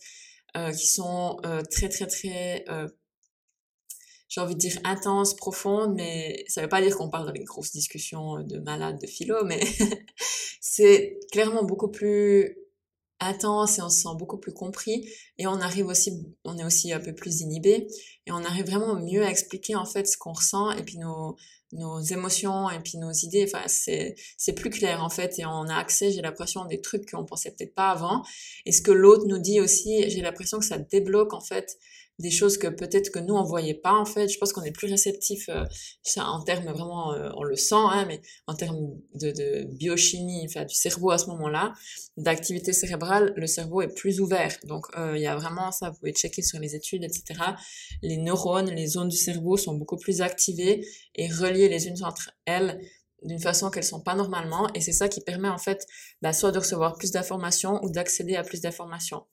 euh, 0.57 0.73
qui 0.73 0.87
sont 0.87 1.37
très, 1.71 1.91
très, 1.91 2.07
très, 2.07 2.65
j'ai 4.29 4.41
envie 4.41 4.55
de 4.55 4.61
dire 4.61 4.79
intenses, 4.85 5.35
profondes, 5.35 5.95
mais 5.95 6.45
ça 6.49 6.63
veut 6.63 6.69
pas 6.69 6.83
dire 6.83 6.97
qu'on 6.97 7.09
parle 7.09 7.27
dans 7.27 7.33
les 7.33 7.45
grosses 7.45 7.73
discussions 7.73 8.43
de 8.43 8.59
malades, 8.59 9.01
de 9.01 9.07
philo, 9.07 9.45
mais 9.45 9.61
c'est 10.61 11.19
clairement 11.31 11.65
beaucoup 11.65 11.91
plus 11.91 12.57
intense 13.21 13.79
et 13.79 13.83
on 13.83 13.89
se 13.89 14.03
sent 14.03 14.15
beaucoup 14.19 14.39
plus 14.39 14.53
compris. 14.53 15.09
Et 15.39 15.47
on 15.47 15.61
arrive 15.61 15.87
aussi 15.87 16.27
on 16.45 16.59
est 16.59 16.65
aussi 16.65 16.93
un 16.93 17.01
peu 17.01 17.15
plus 17.15 17.41
inhibé 17.41 17.87
et 18.27 18.33
on 18.33 18.45
arrive 18.45 18.67
vraiment 18.67 18.97
mieux 19.01 19.25
à 19.25 19.31
expliquer 19.31 19.77
en 19.77 19.87
fait 19.87 20.07
ce 20.07 20.17
qu'on 20.17 20.33
ressent 20.33 20.71
et 20.73 20.83
puis 20.83 20.99
nos 20.99 21.37
nos 21.73 22.01
émotions 22.01 22.71
et 22.71 22.79
puis 22.81 22.99
nos 22.99 23.13
idées. 23.13 23.45
Enfin 23.49 23.67
c'est 23.69 24.15
c'est 24.37 24.55
plus 24.55 24.71
clair 24.71 25.03
en 25.03 25.09
fait 25.09 25.39
et 25.39 25.47
on 25.47 25.69
a 25.69 25.75
accès 25.77 26.11
j'ai 26.11 26.23
l'impression 26.23 26.65
des 26.67 26.81
trucs 26.81 27.11
qu'on 27.11 27.25
pensait 27.25 27.51
peut-être 27.53 27.75
pas 27.75 27.91
avant. 27.91 28.23
Et 28.67 28.73
ce 28.73 28.83
que 28.83 28.93
l'autre 28.93 29.27
nous 29.27 29.39
dit 29.39 29.61
aussi 29.61 30.09
j'ai 30.11 30.21
l'impression 30.21 30.59
que 30.59 30.65
ça 30.67 30.79
débloque 30.79 31.33
en 31.33 31.41
fait 31.41 31.79
des 32.19 32.31
choses 32.31 32.57
que 32.57 32.69
peut-être 32.69 33.11
que 33.11 33.19
nous 33.19 33.35
on 33.35 33.45
voyait 33.45 33.75
pas 33.75 33.93
en 33.93 34.05
fait. 34.05 34.29
Je 34.29 34.39
pense 34.39 34.53
qu'on 34.53 34.63
est 34.63 34.73
plus 34.73 34.89
réceptif 34.89 35.49
euh, 35.49 35.65
ça, 36.03 36.27
en 36.27 36.43
termes 36.43 36.65
vraiment, 36.65 37.13
euh, 37.13 37.31
on 37.37 37.43
le 37.43 37.57
sent, 37.57 37.75
hein, 37.75 38.05
mais 38.07 38.21
en 38.47 38.55
termes 38.55 38.99
de, 39.15 39.31
de 39.31 39.65
biochimie, 39.65 40.47
enfin 40.47 40.65
du 40.65 40.75
cerveau 40.75 41.11
à 41.11 41.19
ce 41.19 41.27
moment-là, 41.27 41.75
d'activité 42.17 42.73
cérébrale, 42.73 43.33
le 43.37 43.47
cerveau 43.47 43.83
est 43.83 43.95
plus 43.95 44.21
ouvert. 44.21 44.57
Donc 44.65 44.87
euh, 44.97 45.17
il 45.17 45.23
y 45.23 45.27
a 45.27 45.37
vraiment 45.37 45.71
ça, 45.73 45.91
vous 45.91 45.99
pouvez 45.99 46.13
checker 46.13 46.43
sur 46.43 46.59
les 46.59 46.75
études, 46.75 47.05
etc. 47.05 47.41
Les 48.03 48.17
neurones, 48.17 48.71
les 48.71 48.87
zones 48.87 49.09
du 49.09 49.17
cerveau 49.17 49.57
sont 49.57 49.75
beaucoup 49.75 49.97
plus 49.97 50.23
activées 50.23 50.87
et 51.15 51.29
reliées 51.29 51.69
les 51.69 51.87
unes 51.89 52.03
entre 52.05 52.31
elles 52.47 52.81
d'une 53.23 53.41
façon 53.41 53.71
qu'elles 53.71 53.85
sont 53.85 54.01
pas 54.01 54.15
normalement 54.15 54.69
et 54.75 54.81
c'est 54.81 54.93
ça 54.93 55.09
qui 55.09 55.21
permet 55.21 55.49
en 55.49 55.59
fait 55.59 55.87
bah, 56.23 56.33
soit 56.33 56.53
de 56.53 56.59
recevoir 56.59 56.97
plus 56.97 57.11
d'informations 57.11 57.83
ou 57.83 57.91
d'accéder 57.91 58.37
à 58.37 58.43
plus 58.43 58.61
d'informations. 58.61 59.25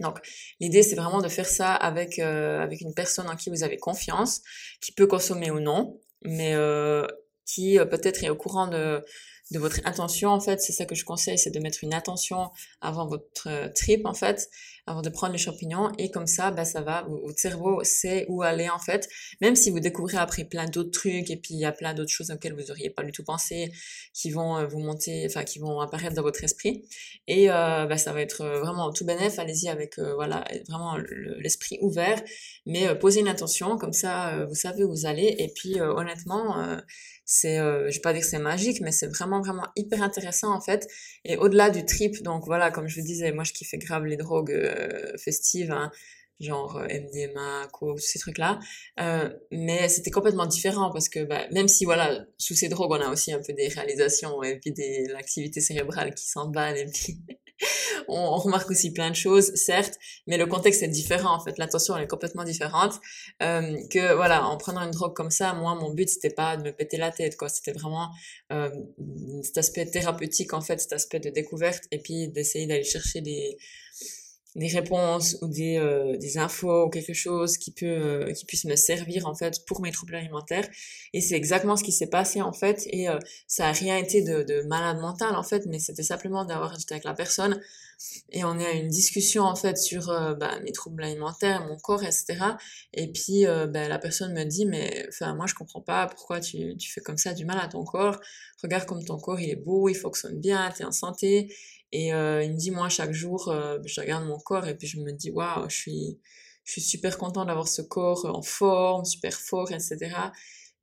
Donc, 0.00 0.18
l'idée, 0.60 0.82
c'est 0.82 0.96
vraiment 0.96 1.20
de 1.20 1.28
faire 1.28 1.46
ça 1.46 1.74
avec 1.74 2.18
euh, 2.18 2.60
avec 2.60 2.80
une 2.80 2.94
personne 2.94 3.28
en 3.28 3.36
qui 3.36 3.50
vous 3.50 3.62
avez 3.62 3.76
confiance, 3.76 4.42
qui 4.80 4.92
peut 4.92 5.06
consommer 5.06 5.50
ou 5.50 5.60
non, 5.60 6.00
mais 6.22 6.54
euh, 6.54 7.06
qui 7.46 7.78
euh, 7.78 7.84
peut-être 7.84 8.24
est 8.24 8.30
au 8.30 8.36
courant 8.36 8.66
de 8.66 9.04
de 9.50 9.58
votre 9.58 9.80
intention 9.84 10.30
en 10.30 10.40
fait. 10.40 10.60
C'est 10.60 10.72
ça 10.72 10.86
que 10.86 10.94
je 10.94 11.04
conseille 11.04 11.38
c'est 11.38 11.50
de 11.50 11.60
mettre 11.60 11.84
une 11.84 11.94
attention 11.94 12.50
avant 12.80 13.06
votre 13.06 13.48
euh, 13.48 13.68
trip 13.68 14.06
en 14.06 14.14
fait 14.14 14.48
avant 14.86 15.02
de 15.02 15.08
prendre 15.08 15.32
les 15.32 15.38
champignons 15.38 15.90
et 15.98 16.10
comme 16.10 16.26
ça 16.26 16.50
bah 16.50 16.64
ça 16.64 16.82
va 16.82 17.06
votre 17.08 17.38
cerveau 17.38 17.82
sait 17.84 18.26
où 18.28 18.42
aller 18.42 18.68
en 18.68 18.78
fait. 18.78 19.08
Même 19.40 19.56
si 19.56 19.70
vous 19.70 19.80
découvrez 19.80 20.18
après 20.18 20.44
plein 20.44 20.66
d'autres 20.66 20.90
trucs 20.90 21.30
et 21.30 21.36
puis 21.36 21.54
il 21.54 21.60
y 21.60 21.64
a 21.64 21.72
plein 21.72 21.94
d'autres 21.94 22.10
choses 22.10 22.30
auxquelles 22.30 22.54
vous 22.54 22.70
auriez 22.70 22.90
pas 22.90 23.02
du 23.02 23.12
tout 23.12 23.24
pensé 23.24 23.72
qui 24.12 24.30
vont 24.30 24.58
euh, 24.58 24.66
vous 24.66 24.80
monter 24.80 25.24
enfin 25.26 25.44
qui 25.44 25.58
vont 25.58 25.80
apparaître 25.80 26.14
dans 26.14 26.22
votre 26.22 26.44
esprit. 26.44 26.84
Et 27.26 27.50
euh, 27.50 27.86
bah, 27.86 27.96
ça 27.96 28.12
va 28.12 28.20
être 28.20 28.42
euh, 28.42 28.60
vraiment 28.60 28.92
tout 28.92 29.04
bénéf 29.04 29.38
allez-y 29.38 29.68
avec 29.68 29.98
voilà 29.98 30.44
vraiment 30.68 30.96
l'esprit 31.38 31.78
ouvert. 31.80 32.20
Mais 32.66 32.94
posez 32.98 33.20
une 33.20 33.28
intention 33.28 33.78
comme 33.78 33.92
ça 33.92 34.44
vous 34.46 34.54
savez 34.54 34.84
où 34.84 34.90
vous 34.90 35.06
allez. 35.06 35.34
Et 35.38 35.48
puis 35.54 35.80
honnêtement 35.80 36.80
c'est 37.26 37.58
euh, 37.58 37.90
je 37.90 37.96
vais 37.96 38.00
pas 38.00 38.12
dire 38.12 38.22
que 38.22 38.28
c'est 38.28 38.38
magique 38.38 38.80
mais 38.82 38.92
c'est 38.92 39.06
vraiment 39.06 39.40
vraiment 39.40 39.66
hyper 39.76 40.02
intéressant 40.02 40.54
en 40.54 40.60
fait. 40.60 40.86
Et 41.24 41.36
au-delà 41.36 41.70
du 41.70 41.84
trip 41.84 42.22
donc 42.22 42.44
voilà 42.46 42.70
comme 42.70 42.86
je 42.86 43.00
vous 43.00 43.06
disais 43.06 43.32
moi 43.32 43.44
je 43.44 43.52
kiffais 43.52 43.78
grave 43.78 44.04
les 44.04 44.16
drogues 44.16 44.52
euh, 44.52 44.73
festives 45.18 45.72
hein, 45.72 45.90
genre 46.40 46.76
euh, 46.76 46.86
MDMA 46.86 47.68
quoi 47.72 47.94
tous 47.94 47.98
ces 47.98 48.18
trucs 48.18 48.38
là 48.38 48.58
euh, 49.00 49.30
mais 49.50 49.88
c'était 49.88 50.10
complètement 50.10 50.46
différent 50.46 50.90
parce 50.90 51.08
que 51.08 51.24
bah, 51.24 51.46
même 51.52 51.68
si 51.68 51.84
voilà 51.84 52.24
sous 52.38 52.54
ces 52.54 52.68
drogues 52.68 52.92
on 52.92 53.00
a 53.00 53.08
aussi 53.10 53.32
un 53.32 53.40
peu 53.40 53.52
des 53.52 53.68
réalisations 53.68 54.42
et 54.42 54.58
puis 54.58 54.72
des 54.72 55.06
l'activité 55.08 55.60
cérébrale 55.60 56.14
qui 56.14 56.26
s'emballe 56.26 56.76
et 56.76 56.86
puis 56.86 57.18
on, 58.08 58.36
remarque 58.36 58.68
aussi 58.72 58.92
plein 58.92 59.10
de 59.10 59.14
choses, 59.14 59.54
certes, 59.54 59.94
mais 60.26 60.36
le 60.36 60.46
contexte 60.46 60.82
est 60.82 60.88
différent 60.88 61.36
en 61.36 61.40
fait. 61.40 61.56
L'intention 61.56 61.96
elle 61.96 62.02
est 62.02 62.08
complètement 62.08 62.42
différente. 62.42 62.94
Euh, 63.42 63.76
que 63.90 64.14
voilà, 64.16 64.44
en 64.44 64.56
prenant 64.56 64.82
une 64.82 64.90
drogue 64.90 65.14
comme 65.14 65.30
ça, 65.30 65.54
moi 65.54 65.76
mon 65.76 65.94
but 65.94 66.08
c'était 66.08 66.34
pas 66.34 66.56
de 66.56 66.64
me 66.64 66.72
péter 66.72 66.96
la 66.96 67.12
tête 67.12 67.36
quoi. 67.36 67.48
C'était 67.48 67.70
vraiment 67.70 68.10
euh, 68.52 68.70
cet 69.44 69.56
aspect 69.56 69.86
thérapeutique 69.86 70.52
en 70.52 70.60
fait, 70.60 70.80
cet 70.80 70.92
aspect 70.94 71.20
de 71.20 71.30
découverte 71.30 71.84
et 71.92 71.98
puis 71.98 72.26
d'essayer 72.26 72.66
d'aller 72.66 72.82
chercher 72.82 73.20
des 73.20 73.56
des 74.54 74.68
réponses 74.68 75.36
ou 75.42 75.48
des, 75.48 75.78
euh, 75.78 76.16
des 76.16 76.38
infos 76.38 76.86
ou 76.86 76.90
quelque 76.90 77.12
chose 77.12 77.58
qui 77.58 77.72
peut 77.72 77.86
euh, 77.86 78.32
qui 78.32 78.44
puisse 78.44 78.64
me 78.64 78.76
servir 78.76 79.26
en 79.26 79.34
fait 79.34 79.64
pour 79.66 79.80
mes 79.80 79.90
troubles 79.90 80.14
alimentaires. 80.14 80.68
Et 81.12 81.20
c'est 81.20 81.34
exactement 81.34 81.76
ce 81.76 81.82
qui 81.82 81.92
s'est 81.92 82.08
passé 82.08 82.40
en 82.40 82.52
fait. 82.52 82.82
Et 82.86 83.08
euh, 83.08 83.18
ça 83.48 83.66
a 83.66 83.72
rien 83.72 83.96
été 83.96 84.22
de, 84.22 84.42
de 84.42 84.62
malade 84.68 84.98
mental 84.98 85.34
en 85.34 85.42
fait 85.42 85.66
mais 85.66 85.78
c'était 85.78 86.04
simplement 86.04 86.44
d'avoir 86.44 86.74
été 86.74 86.94
avec 86.94 87.04
la 87.04 87.14
personne. 87.14 87.60
Et 88.30 88.44
on 88.44 88.58
est 88.58 88.66
à 88.66 88.72
une 88.72 88.88
discussion 88.88 89.44
en 89.44 89.54
fait 89.54 89.78
sur 89.78 90.06
bah, 90.38 90.58
mes 90.64 90.72
troubles 90.72 91.04
alimentaires 91.04 91.64
mon 91.66 91.76
corps 91.76 92.02
etc 92.02 92.36
et 92.92 93.10
puis 93.10 93.44
bah, 93.46 93.88
la 93.88 93.98
personne 94.00 94.34
me 94.34 94.44
dit 94.44 94.66
mais 94.66 95.06
enfin 95.08 95.34
moi 95.34 95.46
je 95.46 95.54
comprends 95.54 95.80
pas 95.80 96.08
pourquoi 96.08 96.40
tu, 96.40 96.76
tu 96.76 96.92
fais 96.92 97.00
comme 97.00 97.16
ça 97.16 97.32
du 97.32 97.44
mal 97.44 97.58
à 97.58 97.68
ton 97.68 97.84
corps. 97.84 98.20
Regarde 98.62 98.86
comme 98.86 99.04
ton 99.04 99.16
corps 99.16 99.40
il 99.40 99.48
est 99.48 99.56
beau 99.56 99.88
il 99.88 99.94
fonctionne 99.94 100.38
bien 100.38 100.70
t'es 100.76 100.84
en 100.84 100.92
santé 100.92 101.54
et 101.94 102.12
euh, 102.12 102.42
il 102.42 102.50
me 102.50 102.56
dit, 102.56 102.72
moi, 102.72 102.88
chaque 102.88 103.12
jour, 103.12 103.46
euh, 103.46 103.78
je 103.84 104.00
regarde 104.00 104.26
mon 104.26 104.36
corps 104.36 104.66
et 104.66 104.76
puis 104.76 104.88
je 104.88 104.98
me 104.98 105.12
dis, 105.12 105.30
waouh, 105.30 105.68
je 105.70 105.76
suis, 105.76 106.18
je 106.64 106.72
suis 106.72 106.80
super 106.80 107.16
content 107.18 107.44
d'avoir 107.44 107.68
ce 107.68 107.82
corps 107.82 108.26
en 108.26 108.42
forme, 108.42 109.04
super 109.04 109.32
fort, 109.32 109.70
etc. 109.70 109.96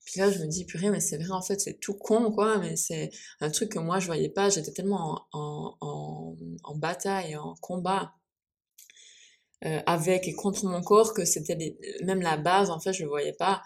Puis 0.06 0.22
là, 0.22 0.32
je 0.32 0.40
me 0.40 0.48
dis, 0.48 0.64
purée, 0.64 0.90
mais 0.90 1.02
c'est 1.02 1.18
vrai, 1.18 1.32
en 1.32 1.42
fait, 1.42 1.60
c'est 1.60 1.82
tout 1.82 1.96
con, 1.96 2.32
quoi, 2.32 2.60
mais 2.60 2.78
c'est 2.78 3.10
un 3.42 3.52
truc 3.52 3.74
que 3.74 3.80
moi, 3.80 4.00
je 4.00 4.06
voyais 4.06 4.30
pas. 4.30 4.48
J'étais 4.48 4.72
tellement 4.72 5.28
en, 5.34 5.76
en, 5.82 6.38
en, 6.64 6.76
bataille, 6.78 7.36
en 7.36 7.56
combat 7.60 8.14
euh, 9.66 9.82
avec 9.88 10.30
et 10.30 10.34
contre 10.34 10.66
mon 10.66 10.82
corps 10.82 11.14
que 11.14 11.26
c'était 11.26 11.78
même 12.06 12.22
la 12.22 12.38
base, 12.38 12.70
en 12.70 12.80
fait, 12.80 12.94
je 12.94 13.04
le 13.04 13.10
voyais 13.10 13.34
pas. 13.34 13.62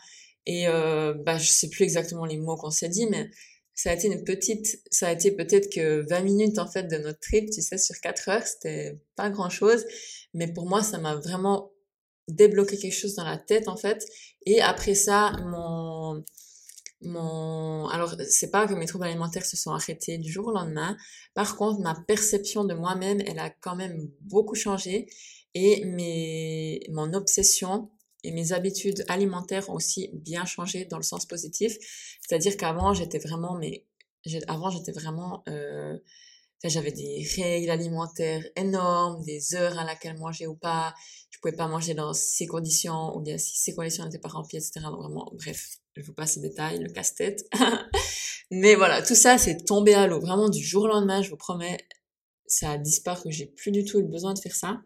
Et 0.47 0.67
euh, 0.67 1.13
bah, 1.13 1.37
je 1.37 1.51
sais 1.51 1.69
plus 1.69 1.83
exactement 1.83 2.25
les 2.25 2.37
mots 2.37 2.55
qu'on 2.55 2.71
s'est 2.71 2.89
dit, 2.89 3.05
mais 3.05 3.29
ça 3.75 3.91
a 3.91 3.93
été 3.93 4.07
une 4.07 4.23
petite, 4.23 4.81
ça 4.89 5.09
a 5.09 5.11
été 5.11 5.31
peut-être 5.31 5.69
que 5.69 6.07
20 6.09 6.21
minutes 6.21 6.59
en 6.59 6.67
fait 6.67 6.83
de 6.83 6.97
notre 6.97 7.19
trip, 7.19 7.49
tu 7.51 7.61
sais, 7.61 7.77
sur 7.77 7.99
4 7.99 8.29
heures, 8.29 8.43
c'était 8.43 8.97
pas 9.15 9.29
grand 9.29 9.49
chose, 9.49 9.85
mais 10.33 10.51
pour 10.51 10.67
moi, 10.67 10.81
ça 10.81 10.97
m'a 10.97 11.15
vraiment 11.15 11.71
débloqué 12.27 12.77
quelque 12.77 12.93
chose 12.93 13.15
dans 13.15 13.25
la 13.25 13.37
tête 13.37 13.67
en 13.67 13.77
fait. 13.77 14.05
Et 14.45 14.61
après 14.61 14.95
ça, 14.95 15.33
mon, 15.45 16.23
mon, 17.01 17.87
alors 17.89 18.15
c'est 18.29 18.49
pas 18.49 18.67
que 18.67 18.73
mes 18.73 18.85
troubles 18.85 19.05
alimentaires 19.05 19.45
se 19.45 19.57
sont 19.57 19.71
arrêtés 19.71 20.17
du 20.17 20.31
jour 20.31 20.47
au 20.47 20.51
lendemain. 20.51 20.97
Par 21.33 21.57
contre, 21.57 21.81
ma 21.81 21.95
perception 22.07 22.63
de 22.63 22.73
moi-même, 22.73 23.21
elle 23.27 23.39
a 23.39 23.49
quand 23.49 23.75
même 23.75 24.09
beaucoup 24.21 24.55
changé 24.55 25.07
et 25.53 25.85
mes, 25.85 26.81
mon 26.89 27.13
obsession 27.13 27.89
et 28.25 28.31
mes 28.31 28.51
habitudes 28.53 29.05
alimentaires 29.07 29.69
ont 29.69 29.73
aussi 29.73 30.09
bien 30.13 30.45
changé 30.45 30.85
dans 30.85 30.97
le 30.97 31.03
sens 31.03 31.25
positif. 31.25 31.77
C'est-à-dire 32.21 32.57
qu'avant, 32.57 32.93
j'étais 32.93 33.19
vraiment, 33.19 33.55
mais 33.55 33.85
avant, 34.47 34.69
j'étais 34.69 34.91
vraiment, 34.91 35.43
euh, 35.47 35.97
j'avais 36.63 36.91
des 36.91 37.27
règles 37.37 37.69
alimentaires 37.69 38.43
énormes, 38.55 39.23
des 39.23 39.53
heures 39.55 39.77
à 39.77 39.83
laquelle 39.83 40.17
manger 40.17 40.47
ou 40.47 40.55
pas. 40.55 40.95
Je 41.29 41.39
pouvais 41.39 41.55
pas 41.55 41.67
manger 41.67 41.93
dans 41.93 42.13
ces 42.13 42.47
conditions, 42.47 43.15
ou 43.15 43.21
bien 43.21 43.37
si 43.37 43.57
ces 43.57 43.75
conditions 43.75 44.03
n'étaient 44.03 44.19
pas 44.19 44.29
remplies, 44.29 44.57
etc. 44.57 44.81
Donc 44.85 45.01
vraiment, 45.01 45.31
bref, 45.33 45.77
je 45.95 46.01
vous 46.01 46.13
passe 46.13 46.33
ces 46.33 46.41
détails, 46.41 46.79
le 46.79 46.89
casse-tête. 46.89 47.47
mais 48.51 48.75
voilà, 48.75 49.03
tout 49.03 49.15
ça, 49.15 49.37
c'est 49.37 49.65
tombé 49.65 49.93
à 49.93 50.07
l'eau. 50.07 50.19
Vraiment, 50.19 50.49
du 50.49 50.63
jour 50.63 50.83
au 50.83 50.87
lendemain, 50.87 51.21
je 51.21 51.29
vous 51.29 51.37
promets, 51.37 51.77
ça 52.47 52.71
a 52.71 52.77
disparu. 52.77 53.31
J'ai 53.31 53.45
plus 53.45 53.71
du 53.71 53.85
tout 53.85 53.99
eu 53.99 54.03
besoin 54.03 54.33
de 54.33 54.39
faire 54.39 54.55
ça. 54.55 54.81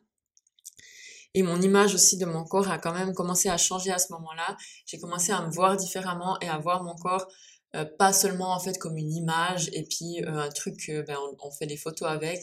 Et 1.35 1.43
mon 1.43 1.61
image 1.61 1.93
aussi 1.93 2.17
de 2.17 2.25
mon 2.25 2.43
corps 2.43 2.69
a 2.71 2.79
quand 2.79 2.93
même 2.93 3.13
commencé 3.13 3.49
à 3.49 3.57
changer 3.57 3.91
à 3.91 3.99
ce 3.99 4.11
moment-là. 4.13 4.57
J'ai 4.85 4.97
commencé 4.97 5.31
à 5.31 5.41
me 5.45 5.51
voir 5.51 5.77
différemment 5.77 6.39
et 6.41 6.47
à 6.47 6.57
voir 6.57 6.83
mon 6.83 6.95
corps 6.95 7.27
euh, 7.75 7.85
pas 7.85 8.13
seulement 8.13 8.55
en 8.55 8.59
fait 8.59 8.79
comme 8.79 8.97
une 8.97 9.11
image 9.11 9.69
et 9.73 9.83
puis 9.83 10.23
euh, 10.23 10.39
un 10.39 10.49
truc, 10.49 10.91
ben, 11.07 11.17
on, 11.39 11.51
fait 11.51 11.67
des 11.67 11.77
photos 11.77 12.09
avec, 12.09 12.41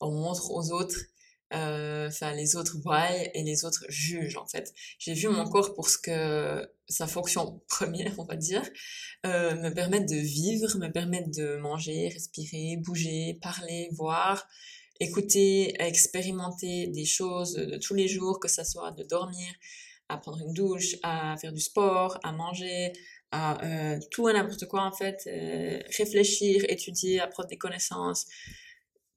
on 0.00 0.10
montre 0.10 0.50
aux 0.50 0.72
autres, 0.72 0.96
euh, 1.52 2.08
enfin 2.08 2.32
les 2.32 2.56
autres 2.56 2.76
voient 2.82 3.12
et 3.12 3.42
les 3.44 3.64
autres 3.64 3.84
jugent 3.88 4.36
en 4.36 4.48
fait. 4.48 4.74
J'ai 4.98 5.14
vu 5.14 5.28
mon 5.28 5.44
corps 5.44 5.74
pour 5.74 5.88
ce 5.88 5.98
que 5.98 6.68
sa 6.88 7.06
fonction 7.06 7.62
première, 7.68 8.18
on 8.18 8.24
va 8.24 8.34
dire, 8.34 8.62
me 9.22 9.70
permettre 9.70 10.06
de 10.06 10.16
vivre, 10.16 10.76
me 10.78 10.90
permettre 10.90 11.30
de 11.30 11.56
manger, 11.58 12.08
respirer, 12.08 12.76
bouger, 12.78 13.38
parler, 13.40 13.90
voir 13.92 14.44
écouter, 15.00 15.74
expérimenter 15.82 16.86
des 16.88 17.04
choses 17.04 17.54
de 17.54 17.76
tous 17.78 17.94
les 17.94 18.08
jours, 18.08 18.40
que 18.40 18.48
ça 18.48 18.64
soit 18.64 18.92
de 18.92 19.02
dormir, 19.04 19.48
à 20.08 20.18
prendre 20.18 20.40
une 20.40 20.52
douche, 20.52 20.96
à 21.02 21.36
faire 21.36 21.52
du 21.52 21.60
sport, 21.60 22.18
à 22.22 22.32
manger, 22.32 22.92
à 23.30 23.64
euh, 23.64 23.98
tout 24.10 24.28
et 24.28 24.32
n'importe 24.32 24.66
quoi 24.66 24.82
en 24.82 24.92
fait, 24.92 25.22
euh, 25.26 25.80
réfléchir, 25.96 26.64
étudier, 26.68 27.20
apprendre 27.20 27.48
des 27.48 27.58
connaissances, 27.58 28.26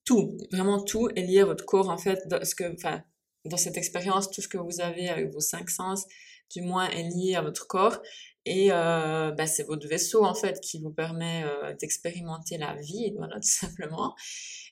tout, 0.07 0.37
vraiment 0.51 0.81
tout 0.81 1.09
est 1.15 1.21
lié 1.21 1.41
à 1.41 1.45
votre 1.45 1.65
corps 1.65 1.89
en 1.89 1.97
fait, 1.97 2.27
dans, 2.27 3.57
cette 3.57 3.77
expérience, 3.77 4.31
tout 4.31 4.41
ce 4.41 4.47
que 4.47 4.57
vous 4.57 4.79
avez 4.79 5.09
avec 5.09 5.31
vos 5.31 5.41
cinq 5.41 5.69
sens, 5.69 6.05
du 6.49 6.61
moins 6.61 6.89
est 6.89 7.03
lié 7.03 7.35
à 7.35 7.41
votre 7.41 7.67
corps. 7.67 8.01
Et 8.45 8.71
euh, 8.71 9.31
bah, 9.31 9.45
c'est 9.45 9.63
votre 9.63 9.85
vaisseau 9.85 10.23
en 10.23 10.33
fait 10.33 10.61
qui 10.61 10.79
vous 10.79 10.91
permet 10.91 11.43
euh, 11.43 11.73
d'expérimenter 11.73 12.57
la 12.57 12.75
vie, 12.75 13.13
voilà 13.17 13.35
tout 13.41 13.49
simplement. 13.49 14.15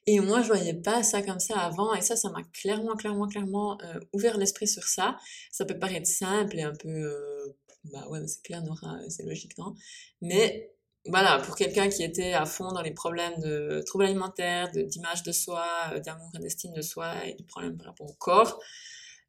Et 0.07 0.19
moi, 0.19 0.41
je 0.41 0.47
voyais 0.47 0.73
pas 0.73 1.01
ça 1.01 1.23
comme 1.23 1.39
ça 1.39 1.59
avant, 1.59 1.93
et 1.95 2.01
ça, 2.01 2.15
ça 2.15 2.29
m'a 2.29 2.43
clairement, 2.53 2.95
clairement, 2.95 3.27
clairement 3.27 3.77
euh, 3.81 3.99
ouvert 4.13 4.37
l'esprit 4.37 4.67
sur 4.67 4.83
ça. 4.83 5.17
Ça 5.51 5.65
peut 5.65 5.79
paraître 5.79 6.07
simple 6.07 6.59
et 6.59 6.63
un 6.63 6.75
peu, 6.75 6.89
euh, 6.89 7.57
bah 7.85 8.07
ouais, 8.09 8.19
c'est 8.27 8.43
clair, 8.43 8.61
Nora, 8.61 8.99
c'est 9.09 9.23
logique, 9.23 9.57
non? 9.57 9.73
Mais 10.21 10.71
voilà, 11.07 11.39
pour 11.39 11.55
quelqu'un 11.55 11.89
qui 11.89 12.03
était 12.03 12.33
à 12.33 12.45
fond 12.45 12.71
dans 12.71 12.81
les 12.81 12.91
problèmes 12.91 13.39
de 13.39 13.81
troubles 13.85 14.05
alimentaires, 14.05 14.71
d'image 14.71 15.23
de, 15.23 15.31
soi, 15.31 15.65
euh, 15.93 15.99
d'amour 15.99 16.29
et 16.35 16.39
d'estime 16.39 16.73
de 16.73 16.81
soi 16.81 17.25
et 17.25 17.33
du 17.33 17.43
problème 17.43 17.77
par 17.77 17.87
rapport 17.87 18.07
au 18.09 18.13
corps, 18.13 18.59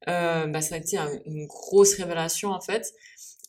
euh, 0.08 0.46
bah 0.46 0.60
ça 0.60 0.74
a 0.74 0.78
été 0.78 0.98
une 1.24 1.46
grosse 1.46 1.94
révélation 1.94 2.50
en 2.50 2.60
fait. 2.60 2.92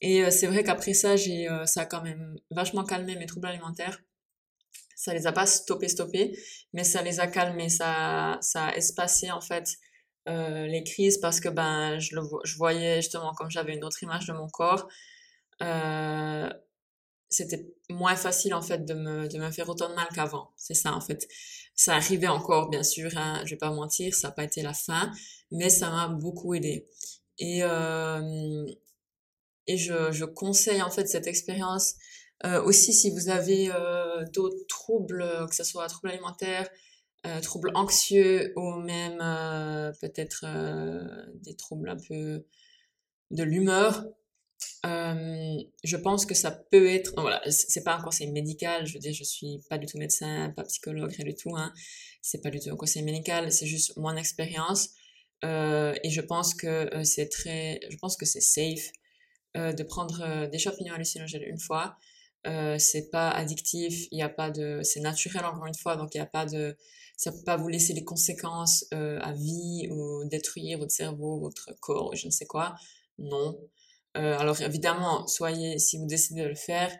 Et 0.01 0.29
c'est 0.31 0.47
vrai 0.47 0.63
qu'après 0.63 0.93
ça, 0.93 1.15
j'ai, 1.15 1.47
ça 1.65 1.81
a 1.81 1.85
quand 1.85 2.03
même 2.03 2.37
vachement 2.51 2.83
calmé 2.83 3.15
mes 3.15 3.25
troubles 3.25 3.47
alimentaires 3.47 3.99
ça 4.97 5.13
les 5.13 5.27
a 5.27 5.31
pas 5.31 5.45
stoppés 5.45 5.87
stoppés 5.87 6.37
mais 6.73 6.83
ça 6.83 7.03
les 7.03 7.19
a 7.19 7.27
calmés 7.27 7.69
ça 7.69 8.37
ça 8.41 8.65
a 8.65 8.75
espacé 8.75 9.31
en 9.31 9.41
fait 9.41 9.77
euh, 10.27 10.65
les 10.65 10.83
crises 10.83 11.19
parce 11.19 11.39
que 11.39 11.49
ben 11.49 11.99
je 11.99 12.15
le 12.15 12.21
je 12.43 12.57
voyais 12.57 12.97
justement 13.01 13.31
comme 13.33 13.51
j'avais 13.51 13.75
une 13.75 13.83
autre 13.83 14.01
image 14.03 14.25
de 14.25 14.33
mon 14.33 14.49
corps 14.49 14.87
euh, 15.61 16.49
c'était 17.29 17.67
moins 17.89 18.15
facile 18.15 18.55
en 18.55 18.61
fait 18.61 18.85
de 18.85 18.95
me 18.95 19.27
de 19.27 19.37
me 19.37 19.51
faire 19.51 19.69
autant 19.69 19.89
de 19.89 19.95
mal 19.95 20.07
qu'avant. 20.13 20.51
C'est 20.55 20.73
ça 20.73 20.93
en 20.93 21.01
fait. 21.01 21.27
Ça 21.75 21.95
arrivait 21.95 22.27
encore 22.27 22.69
bien 22.69 22.83
sûr 22.83 23.11
hein, 23.17 23.41
je 23.45 23.51
vais 23.51 23.57
pas 23.57 23.71
mentir 23.71 24.15
ça 24.15 24.29
n'a 24.29 24.33
pas 24.33 24.43
été 24.45 24.63
la 24.63 24.73
fin 24.73 25.11
mais 25.51 25.69
ça 25.69 25.91
m'a 25.91 26.07
beaucoup 26.07 26.55
aidé 26.55 26.87
et 27.37 27.63
euh, 27.63 28.65
et 29.67 29.77
je, 29.77 30.11
je 30.11 30.25
conseille 30.25 30.81
en 30.81 30.89
fait 30.89 31.07
cette 31.07 31.27
expérience 31.27 31.95
euh, 32.45 32.61
aussi, 32.63 32.93
si 32.93 33.09
vous 33.11 33.29
avez 33.29 33.71
euh, 33.71 34.23
d'autres 34.33 34.65
troubles, 34.67 35.25
que 35.49 35.55
ce 35.55 35.63
soit 35.63 35.87
troubles 35.87 36.09
alimentaires, 36.09 36.69
euh, 37.25 37.41
troubles 37.41 37.71
anxieux 37.73 38.53
ou 38.55 38.75
même 38.75 39.19
euh, 39.21 39.91
peut-être 39.99 40.45
des 41.41 41.55
troubles 41.55 41.89
un 41.89 41.97
peu 41.97 42.45
de 43.31 43.43
l'humeur, 43.43 44.05
je 44.83 45.95
pense 45.97 46.25
que 46.25 46.33
ça 46.35 46.51
peut 46.51 46.87
être, 46.87 47.13
voilà, 47.19 47.41
c'est 47.49 47.83
pas 47.83 47.95
un 47.95 48.01
conseil 48.01 48.31
médical, 48.31 48.85
je 48.85 48.93
veux 48.93 48.99
dire, 48.99 49.13
je 49.13 49.23
suis 49.23 49.59
pas 49.69 49.77
du 49.77 49.85
tout 49.85 49.97
médecin, 49.97 50.53
pas 50.55 50.63
psychologue, 50.63 51.11
rien 51.11 51.25
du 51.25 51.35
tout, 51.35 51.55
hein. 51.57 51.73
C'est 52.21 52.41
pas 52.41 52.49
du 52.49 52.59
tout 52.59 52.69
un 52.69 52.77
conseil 52.77 53.03
médical, 53.03 53.51
c'est 53.51 53.65
juste 53.65 53.97
mon 53.97 54.15
expérience. 54.15 54.91
et 55.43 56.09
je 56.09 56.21
pense 56.21 56.53
que 56.53 57.03
c'est 57.03 57.29
très, 57.29 57.79
je 57.89 57.97
pense 57.97 58.15
que 58.15 58.25
c'est 58.25 58.41
safe 58.41 58.91
de 59.55 59.83
prendre 59.83 60.47
des 60.47 60.59
champignons 60.59 60.93
hallucinogènes 60.93 61.43
une 61.43 61.59
fois, 61.59 61.97
euh, 62.45 62.77
c'est 62.77 63.09
pas 63.09 63.29
addictif, 63.29 64.07
il 64.11 64.19
y 64.19 64.21
a 64.21 64.29
pas 64.29 64.51
de, 64.51 64.81
c'est 64.83 64.99
naturel 64.99 65.45
encore 65.45 65.65
une 65.65 65.75
fois, 65.75 65.95
donc 65.95 66.13
il 66.13 66.17
y 66.17 66.21
a 66.21 66.25
pas 66.25 66.45
de, 66.45 66.77
ça 67.17 67.31
peut 67.31 67.43
pas 67.45 67.57
vous 67.57 67.67
laisser 67.67 67.93
les 67.93 68.03
conséquences 68.03 68.85
euh, 68.93 69.19
à 69.21 69.33
vie 69.33 69.87
ou 69.89 70.23
détruire 70.25 70.77
votre 70.77 70.91
cerveau, 70.91 71.39
votre 71.39 71.71
corps, 71.79 72.15
je 72.15 72.27
ne 72.27 72.31
sais 72.31 72.45
quoi. 72.45 72.75
Non. 73.17 73.59
Euh, 74.17 74.37
alors 74.37 74.61
évidemment, 74.61 75.27
soyez, 75.27 75.79
si 75.79 75.97
vous 75.97 76.05
décidez 76.05 76.43
de 76.43 76.47
le 76.47 76.55
faire, 76.55 76.95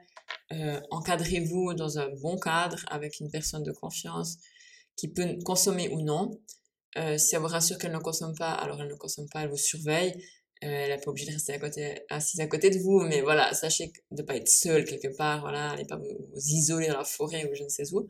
euh, 0.51 0.79
encadrez-vous 0.91 1.73
dans 1.73 1.99
un 1.99 2.09
bon 2.21 2.37
cadre 2.37 2.77
avec 2.87 3.19
une 3.19 3.29
personne 3.29 3.63
de 3.63 3.71
confiance 3.71 4.37
qui 4.95 5.07
peut 5.07 5.37
consommer 5.45 5.89
ou 5.89 6.01
non. 6.01 6.39
Euh, 6.97 7.17
si 7.17 7.35
elle 7.35 7.41
vous 7.41 7.47
rassure 7.47 7.77
qu'elle 7.77 7.91
ne 7.91 7.99
consomme 7.99 8.35
pas, 8.35 8.51
alors 8.51 8.81
elle 8.81 8.87
ne 8.87 8.95
consomme 8.95 9.27
pas, 9.29 9.41
elle 9.41 9.49
vous 9.49 9.57
surveille. 9.57 10.13
Euh, 10.63 10.67
elle 10.67 10.89
n'est 10.89 10.97
pas 10.97 11.11
obligée 11.11 11.27
de 11.27 11.33
rester 11.33 11.53
à 11.53 11.59
côté, 11.59 11.99
assise 12.09 12.39
à 12.39 12.47
côté 12.47 12.69
de 12.69 12.79
vous, 12.79 13.01
mais 13.01 13.21
voilà, 13.21 13.53
sachez 13.53 13.91
de 14.11 14.23
pas 14.23 14.35
être 14.35 14.49
seule 14.49 14.85
quelque 14.85 15.15
part, 15.15 15.41
voilà, 15.41 15.71
allez 15.71 15.85
pas 15.85 15.97
vous, 15.97 16.17
isoler 16.35 16.87
dans 16.87 16.97
la 16.97 17.03
forêt 17.03 17.45
ou 17.45 17.53
je 17.55 17.63
ne 17.63 17.69
sais 17.69 17.93
où. 17.93 18.07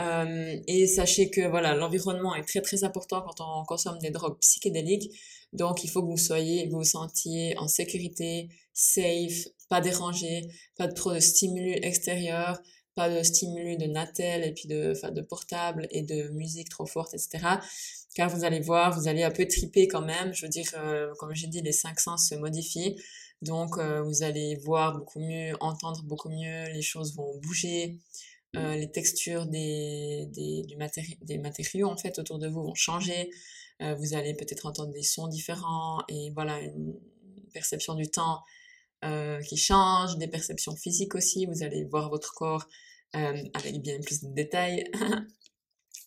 Euh, 0.00 0.56
et 0.66 0.86
sachez 0.86 1.30
que 1.30 1.48
voilà, 1.48 1.74
l'environnement 1.74 2.34
est 2.34 2.44
très 2.44 2.60
très 2.60 2.84
important 2.84 3.22
quand 3.22 3.40
on 3.40 3.64
consomme 3.64 3.98
des 3.98 4.10
drogues 4.10 4.38
psychédéliques. 4.40 5.10
Donc 5.52 5.82
il 5.84 5.90
faut 5.90 6.02
que 6.02 6.08
vous 6.08 6.16
soyez, 6.18 6.68
vous 6.68 6.78
vous 6.78 6.84
sentiez 6.84 7.56
en 7.58 7.68
sécurité, 7.68 8.48
safe, 8.72 9.48
pas 9.68 9.80
dérangé, 9.80 10.42
pas 10.76 10.88
trop 10.88 11.14
de 11.14 11.20
stimuli 11.20 11.72
extérieurs, 11.82 12.60
pas 12.98 13.08
de 13.08 13.22
stimulus 13.22 13.78
de 13.78 13.86
Natel 13.86 14.42
et 14.44 14.52
puis 14.52 14.66
de, 14.66 14.90
enfin, 14.90 15.12
de 15.12 15.22
portable 15.22 15.86
et 15.92 16.02
de 16.02 16.30
musique 16.30 16.68
trop 16.68 16.84
forte, 16.84 17.14
etc. 17.14 17.38
Car 18.16 18.28
vous 18.28 18.42
allez 18.42 18.58
voir, 18.58 18.98
vous 18.98 19.06
allez 19.06 19.22
un 19.22 19.30
peu 19.30 19.46
triper 19.46 19.86
quand 19.86 20.02
même. 20.02 20.34
Je 20.34 20.44
veux 20.44 20.48
dire, 20.48 20.68
euh, 20.74 21.14
comme 21.20 21.32
j'ai 21.32 21.46
dit, 21.46 21.62
les 21.62 21.70
cinq 21.70 22.00
sens 22.00 22.28
se 22.28 22.34
modifient. 22.34 22.96
Donc, 23.40 23.78
euh, 23.78 24.02
vous 24.02 24.24
allez 24.24 24.56
voir 24.56 24.98
beaucoup 24.98 25.20
mieux, 25.20 25.52
entendre 25.60 26.02
beaucoup 26.02 26.28
mieux, 26.28 26.64
les 26.74 26.82
choses 26.82 27.14
vont 27.14 27.38
bouger, 27.38 28.00
euh, 28.56 28.74
les 28.74 28.90
textures 28.90 29.46
des, 29.46 30.26
des, 30.32 30.62
du 30.62 30.76
matéri 30.76 31.16
des 31.22 31.38
matériaux, 31.38 31.86
en 31.86 31.96
fait, 31.96 32.18
autour 32.18 32.40
de 32.40 32.48
vous 32.48 32.64
vont 32.64 32.74
changer. 32.74 33.30
Vous 33.80 34.14
allez 34.14 34.34
peut-être 34.34 34.66
entendre 34.66 34.92
des 34.92 35.04
sons 35.04 35.28
différents 35.28 36.00
et 36.08 36.32
voilà, 36.34 36.58
une 36.58 36.98
perception 37.52 37.94
du 37.94 38.08
temps 38.08 38.40
euh, 39.04 39.40
qui 39.42 39.56
change, 39.56 40.16
des 40.18 40.28
perceptions 40.28 40.76
physiques 40.76 41.14
aussi. 41.14 41.46
Vous 41.46 41.62
allez 41.62 41.84
voir 41.84 42.10
votre 42.10 42.34
corps 42.34 42.66
euh, 43.16 43.42
avec 43.54 43.80
bien 43.80 44.00
plus 44.00 44.22
de 44.22 44.34
détails. 44.34 44.90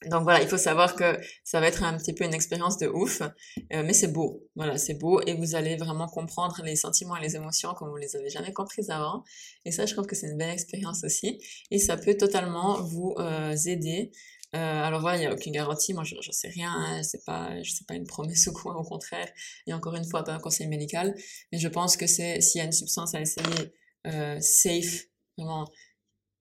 Donc 0.10 0.24
voilà, 0.24 0.42
il 0.42 0.48
faut 0.48 0.58
savoir 0.58 0.96
que 0.96 1.20
ça 1.44 1.60
va 1.60 1.68
être 1.68 1.84
un 1.84 1.96
petit 1.96 2.14
peu 2.14 2.24
une 2.24 2.34
expérience 2.34 2.78
de 2.80 2.88
ouf, 2.88 3.22
euh, 3.22 3.84
mais 3.84 3.94
c'est 3.94 4.08
beau. 4.08 4.48
Voilà, 4.56 4.80
c'est 4.80 4.96
beau 4.96 5.22
et 5.28 5.36
vous 5.36 5.54
allez 5.54 5.76
vraiment 5.76 6.08
comprendre 6.08 6.60
les 6.64 6.76
sentiments 6.76 7.16
et 7.18 7.22
les 7.22 7.36
émotions 7.36 7.76
comme 7.76 7.90
vous 7.90 7.98
les 7.98 8.16
avez 8.16 8.30
jamais 8.30 8.52
comprises 8.52 8.90
avant. 8.90 9.24
Et 9.64 9.72
ça, 9.72 9.86
je 9.86 9.94
trouve 9.94 10.08
que 10.08 10.16
c'est 10.16 10.28
une 10.28 10.38
belle 10.38 10.50
expérience 10.50 11.04
aussi. 11.04 11.40
Et 11.70 11.78
ça 11.78 11.98
peut 11.98 12.16
totalement 12.16 12.82
vous 12.82 13.14
euh, 13.20 13.56
aider. 13.68 14.12
Euh, 14.56 14.84
alors 14.84 15.02
voilà, 15.02 15.18
il 15.18 15.20
n'y 15.22 15.26
a 15.26 15.34
aucune 15.34 15.54
garantie. 15.54 15.94
Moi, 15.94 16.04
je, 16.04 16.16
je 16.22 16.32
sais 16.32 16.50
rien. 16.50 16.72
Hein, 16.72 17.04
c'est 17.04 17.24
pas, 17.26 17.62
je 17.64 17.72
sais 17.72 17.86
pas 17.88 17.96
une 17.96 18.08
promesse 18.08 18.48
ou 18.48 18.54
quoi. 18.62 18.76
Au 18.76 18.84
contraire, 18.84 19.30
et 19.68 19.74
encore 19.74 19.96
une 19.96 20.06
fois, 20.06 20.24
pas 20.24 20.34
un 20.34 20.40
conseil 20.40 20.68
médical. 20.68 21.16
Mais 21.52 21.60
je 21.60 21.68
pense 21.68 21.98
que 21.98 22.08
c'est 22.08 22.42
s'il 22.42 22.60
y 22.60 22.62
a 22.62 22.66
une 22.66 22.72
substance 22.72 23.16
à 23.16 23.22
essayer 23.22 23.74
euh, 24.08 24.40
safe, 24.40 25.06
vraiment 25.38 25.68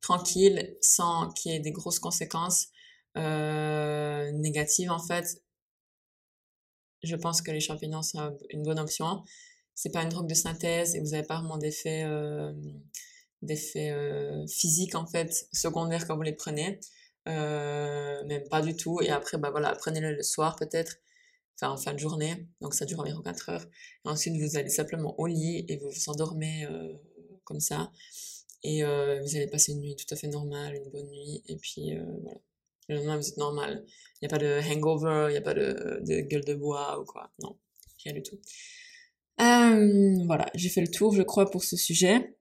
tranquille, 0.01 0.77
sans 0.81 1.31
qu'il 1.31 1.53
y 1.53 1.55
ait 1.55 1.61
des 1.61 1.73
grosses 1.73 1.99
conséquences 1.99 2.69
euh, 3.17 4.31
négatives 4.33 4.91
en 4.91 5.01
fait, 5.01 5.43
je 7.03 7.17
pense 7.17 7.43
que 7.43 7.51
les 7.51 7.61
champignons 7.61 8.03
sont 8.03 8.37
une 8.51 8.63
bonne 8.63 8.79
option. 8.79 9.25
C'est 9.75 9.91
pas 9.91 10.03
une 10.03 10.11
drogue 10.11 10.29
de 10.29 10.35
synthèse 10.35 10.95
et 10.95 11.01
vous 11.01 11.11
n'avez 11.11 11.27
pas 11.27 11.39
vraiment 11.39 11.57
d'effets 11.57 12.05
euh, 12.05 12.53
euh, 13.77 14.47
physiques 14.47 14.95
en 14.95 15.07
fait 15.07 15.49
secondaires 15.53 16.07
quand 16.07 16.17
vous 16.17 16.23
les 16.23 16.35
prenez, 16.35 16.79
euh, 17.31 18.25
même 18.27 18.49
pas 18.49 18.61
du 18.63 18.77
tout. 18.77 19.01
Et 19.03 19.11
après 19.11 19.39
bah 19.39 19.51
voilà, 19.51 19.75
prenez-le 19.75 20.15
le 20.15 20.23
soir 20.23 20.57
peut-être, 20.57 20.97
enfin 21.57 21.73
en 21.73 21.77
fin 21.77 21.93
de 21.95 21.99
journée, 21.99 22.47
donc 22.61 22.75
ça 22.75 22.85
dure 22.85 23.01
environ 23.01 23.23
4 23.23 23.49
heures. 23.51 23.67
Et 24.05 24.09
ensuite 24.09 24.37
vous 24.37 24.57
allez 24.57 24.71
simplement 24.71 25.19
au 25.19 25.27
lit 25.27 25.65
et 25.69 25.77
vous 25.77 25.91
vous 25.91 26.09
endormez 26.11 26.65
euh, 26.67 26.93
comme 27.45 27.61
ça 27.61 27.93
et 28.63 28.85
euh, 28.85 29.21
vous 29.23 29.37
allez 29.37 29.47
passer 29.47 29.73
une 29.73 29.81
nuit 29.81 29.97
tout 29.97 30.13
à 30.13 30.17
fait 30.17 30.29
normale, 30.29 30.75
une 30.77 30.91
bonne 30.91 31.09
nuit 31.09 31.43
et 31.47 31.57
puis 31.57 31.93
voilà. 32.23 32.39
Le 32.89 32.97
lendemain, 32.97 33.19
vous 33.19 33.29
êtes 33.29 33.37
normal. 33.37 33.85
Il 34.21 34.27
n'y 34.27 34.27
a 34.27 34.31
pas 34.37 34.39
de 34.39 34.61
hangover, 34.69 35.27
il 35.29 35.33
n'y 35.33 35.39
a 35.39 35.43
pas 35.43 35.55
de, 35.55 36.01
de, 36.05 36.21
gueule 36.23 36.45
de 36.45 36.55
bois 36.55 37.01
ou 37.01 37.05
quoi. 37.05 37.31
Non, 37.41 37.57
rien 38.05 38.13
du 38.13 38.23
tout. 38.23 38.37
Voilà, 39.39 40.51
j'ai 40.57 40.69
fait 40.69 40.81
le 40.81 40.91
tour, 40.91 41.15
je 41.15 41.23
crois, 41.23 41.49
pour 41.49 41.63
ce 41.63 41.77
sujet. 41.77 42.37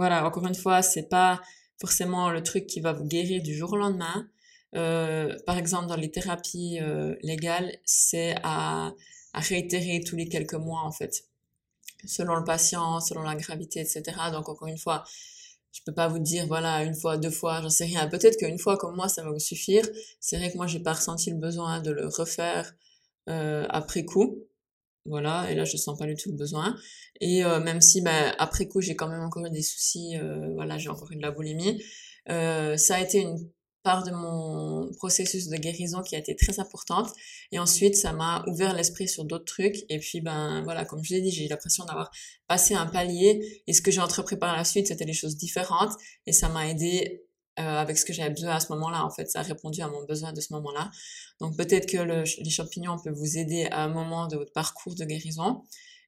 Voilà, 0.00 0.24
encore 0.24 0.46
une 0.46 0.54
fois, 0.54 0.82
c'est 0.82 1.08
pas 1.08 1.42
forcément 1.80 2.30
le 2.30 2.42
truc 2.42 2.66
qui 2.66 2.80
va 2.80 2.92
vous 2.92 3.04
guérir 3.04 3.42
du 3.42 3.54
jour 3.54 3.72
au 3.72 3.76
lendemain. 3.76 4.28
Euh, 4.76 5.36
par 5.46 5.58
exemple, 5.58 5.86
dans 5.86 5.96
les 5.96 6.10
thérapies 6.10 6.78
euh, 6.80 7.16
légales, 7.22 7.72
c'est 7.84 8.36
à, 8.44 8.92
réitérer 9.32 10.00
tous 10.06 10.16
les 10.16 10.28
quelques 10.28 10.54
mois, 10.54 10.82
en 10.82 10.92
fait, 10.92 11.24
selon 12.04 12.36
le 12.36 12.44
patient, 12.44 13.00
selon 13.00 13.22
la 13.22 13.34
gravité, 13.34 13.80
etc. 13.80 14.02
Donc, 14.32 14.48
encore 14.48 14.68
une 14.68 14.78
fois, 14.78 15.04
je 15.72 15.80
peux 15.84 15.94
pas 15.94 16.08
vous 16.08 16.18
dire 16.18 16.46
voilà 16.46 16.82
une 16.82 16.96
fois 16.96 17.16
deux 17.16 17.30
fois 17.30 17.62
j'en 17.62 17.70
sais 17.70 17.84
rien 17.84 18.08
peut-être 18.08 18.36
qu'une 18.36 18.58
fois 18.58 18.76
comme 18.76 18.96
moi 18.96 19.08
ça 19.08 19.22
va 19.22 19.30
vous 19.30 19.38
suffire 19.38 19.84
c'est 20.18 20.36
vrai 20.36 20.50
que 20.50 20.56
moi 20.56 20.66
j'ai 20.66 20.80
pas 20.80 20.94
ressenti 20.94 21.30
le 21.30 21.36
besoin 21.36 21.80
de 21.80 21.92
le 21.92 22.08
refaire 22.08 22.74
euh, 23.28 23.66
après 23.70 24.04
coup 24.04 24.40
voilà 25.06 25.50
et 25.50 25.54
là 25.54 25.64
je 25.64 25.76
sens 25.76 25.98
pas 25.98 26.06
du 26.06 26.14
tout 26.14 26.30
le 26.30 26.36
besoin. 26.36 26.76
Et 27.20 27.44
euh, 27.44 27.60
même 27.60 27.80
si 27.80 28.02
bah, 28.02 28.34
après 28.38 28.66
coup 28.68 28.80
j'ai 28.80 28.96
quand 28.96 29.08
même 29.08 29.22
encore 29.22 29.44
eu 29.46 29.50
des 29.50 29.62
soucis 29.62 30.16
euh, 30.16 30.52
voilà 30.54 30.78
j'ai 30.78 30.88
encore 30.88 31.10
eu 31.12 31.16
de 31.16 31.22
la 31.22 31.30
boulimie 31.30 31.82
euh, 32.28 32.76
ça 32.76 32.96
a 32.96 33.00
été 33.00 33.20
une 33.20 33.38
part 33.82 34.04
de 34.04 34.10
mon 34.10 34.92
processus 34.98 35.48
de 35.48 35.56
guérison 35.56 36.02
qui 36.02 36.14
a 36.14 36.18
été 36.18 36.36
très 36.36 36.60
importante. 36.60 37.10
Et 37.50 37.58
ensuite 37.58 37.96
ça 37.96 38.12
m'a 38.12 38.44
ouvert 38.46 38.74
l'esprit 38.74 39.08
sur 39.08 39.24
d'autres 39.24 39.46
trucs. 39.46 39.84
Et 39.88 39.98
puis 39.98 40.20
ben 40.20 40.62
voilà 40.64 40.84
comme 40.84 41.02
je 41.02 41.14
l'ai 41.14 41.22
dit 41.22 41.30
j'ai 41.30 41.46
eu 41.46 41.48
l'impression 41.48 41.84
d'avoir 41.86 42.10
passé 42.46 42.74
un 42.74 42.86
palier. 42.86 43.62
Et 43.66 43.72
ce 43.72 43.82
que 43.82 43.90
j'ai 43.90 44.00
entrepris 44.00 44.36
par 44.36 44.56
la 44.56 44.64
suite 44.64 44.88
c'était 44.88 45.06
des 45.06 45.14
choses 45.14 45.36
différentes. 45.36 45.92
Et 46.26 46.32
ça 46.32 46.48
m'a 46.50 46.68
aidé 46.68 47.24
avec 47.56 47.98
ce 47.98 48.04
que 48.04 48.12
j'avais 48.12 48.30
besoin 48.30 48.54
à 48.54 48.60
ce 48.60 48.72
moment-là 48.72 49.04
en 49.04 49.10
fait 49.10 49.30
ça 49.30 49.40
a 49.40 49.42
répondu 49.42 49.82
à 49.82 49.88
mon 49.88 50.04
besoin 50.04 50.32
de 50.32 50.40
ce 50.40 50.52
moment-là 50.54 50.90
donc 51.40 51.56
peut-être 51.56 51.86
que 51.86 51.98
le, 51.98 52.24
les 52.38 52.50
champignons 52.50 52.96
peuvent 52.98 53.14
vous 53.14 53.36
aider 53.36 53.68
à 53.70 53.82
un 53.82 53.88
moment 53.88 54.28
de 54.28 54.36
votre 54.36 54.52
parcours 54.52 54.94
de 54.94 55.04
guérison 55.04 55.62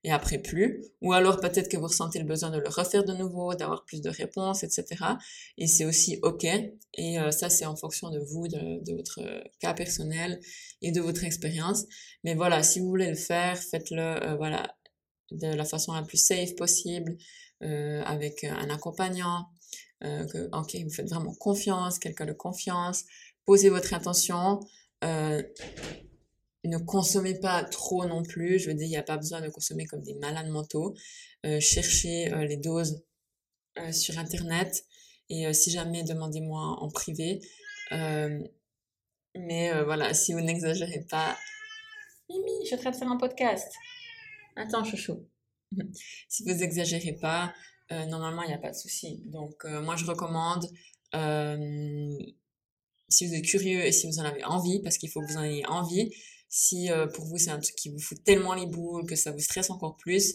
et 0.05 0.11
après 0.11 0.39
plus. 0.39 0.85
Ou 1.01 1.13
alors 1.13 1.41
peut-être 1.41 1.69
que 1.69 1.77
vous 1.77 1.87
ressentez 1.87 2.19
le 2.19 2.25
besoin 2.25 2.51
de 2.51 2.59
le 2.59 2.69
refaire 2.69 3.05
de 3.05 3.13
nouveau, 3.13 3.55
d'avoir 3.55 3.85
plus 3.85 4.01
de 4.01 4.11
réponses, 4.11 4.65
etc. 4.65 5.05
Et 5.59 5.67
c'est 5.67 5.85
aussi 5.85 6.19
OK. 6.23 6.45
Et 6.45 7.19
euh, 7.19 7.31
ça, 7.31 7.49
c'est 7.49 7.67
en 7.67 7.77
fonction 7.77 8.11
de 8.11 8.19
vous, 8.19 8.49
de, 8.49 8.83
de, 8.85 8.97
votre 8.97 9.21
cas 9.61 9.75
personnel 9.75 10.41
et 10.81 10.93
de 10.93 11.01
votre 11.01 11.25
expérience. 11.25 11.85
Mais 12.25 12.35
voilà, 12.35 12.63
si 12.63 12.81
vous 12.81 12.89
voulez 12.89 13.09
le 13.09 13.17
faire, 13.17 13.59
faites-le 13.59 14.01
euh, 14.01 14.37
voilà, 14.37 14.75
de 15.31 15.49
la 15.49 15.65
façon 15.65 15.93
la 15.93 16.03
plus 16.03 16.19
safe 16.19 16.55
possible, 16.57 17.17
euh, 17.63 18.03
avec 18.03 18.45
un 18.45 18.71
accompagnant. 18.71 19.47
Euh, 20.05 20.27
que, 20.27 20.49
ok, 20.53 20.77
vous 20.85 20.91
faites 20.91 21.09
vraiment 21.09 21.35
confiance, 21.35 21.99
quelqu'un 21.99 22.27
de 22.27 22.33
confiance. 22.33 23.05
Posez 23.45 23.69
votre 23.69 23.95
intention. 23.95 24.61
Euh, 25.05 25.43
ne 26.65 26.79
consommez 26.79 27.39
pas 27.39 27.65
trop 27.65 28.05
non 28.07 28.23
plus. 28.23 28.59
Je 28.59 28.69
veux 28.69 28.75
dire, 28.75 28.87
il 28.87 28.91
n'y 28.91 28.97
a 28.97 29.03
pas 29.03 29.17
besoin 29.17 29.41
de 29.41 29.49
consommer 29.49 29.85
comme 29.87 30.03
des 30.03 30.15
malades 30.15 30.49
mentaux. 30.49 30.95
Euh, 31.45 31.61
cherchez 31.61 32.33
euh, 32.33 32.45
les 32.45 32.57
doses 32.57 33.03
sur 33.91 34.19
Internet. 34.19 34.85
Et 35.31 35.51
si 35.55 35.71
jamais, 35.71 36.03
demandez-moi 36.03 36.61
en 36.61 36.91
privé. 36.91 37.41
Mais 37.91 39.83
voilà, 39.85 40.13
si 40.13 40.35
vous 40.35 40.43
n'exagérez 40.43 41.07
pas... 41.09 41.39
Mimi, 42.29 42.51
je 42.61 42.67
suis 42.67 42.75
en 42.75 42.79
train 42.79 42.91
de 42.91 42.97
faire 42.97 43.11
un 43.11 43.17
podcast. 43.17 43.73
Attends, 44.57 44.85
chouchou. 44.85 45.27
si 46.29 46.43
vous 46.45 46.53
n'exagérez 46.53 47.15
pas, 47.15 47.55
normalement, 48.09 48.43
il 48.43 48.49
n'y 48.49 48.55
a 48.55 48.59
pas 48.59 48.71
de 48.71 48.77
souci. 48.77 49.23
Donc, 49.27 49.65
moi, 49.65 49.97
je 49.97 50.05
recommande 50.05 50.67
si 53.13 53.27
vous 53.27 53.35
êtes 53.35 53.45
curieux 53.45 53.85
et 53.85 53.93
si 53.93 54.07
vous 54.07 54.19
en 54.19 54.25
avez 54.25 54.45
envie, 54.45 54.81
parce 54.81 54.99
qu'il 54.99 55.11
faut 55.11 55.21
que 55.21 55.31
vous 55.31 55.39
en 55.39 55.45
ayez 55.45 55.67
envie, 55.67 56.11
si 56.49 56.91
euh, 56.91 57.07
pour 57.07 57.25
vous 57.25 57.39
c'est 57.39 57.51
un 57.51 57.59
truc 57.59 57.75
qui 57.77 57.89
vous 57.89 57.99
fout 57.99 58.23
tellement 58.25 58.55
les 58.55 58.67
boules, 58.67 59.07
que 59.07 59.17
ça 59.17 59.31
vous 59.31 59.41
stresse 59.41 59.71
encore 59.71 59.97
plus, 59.97 60.35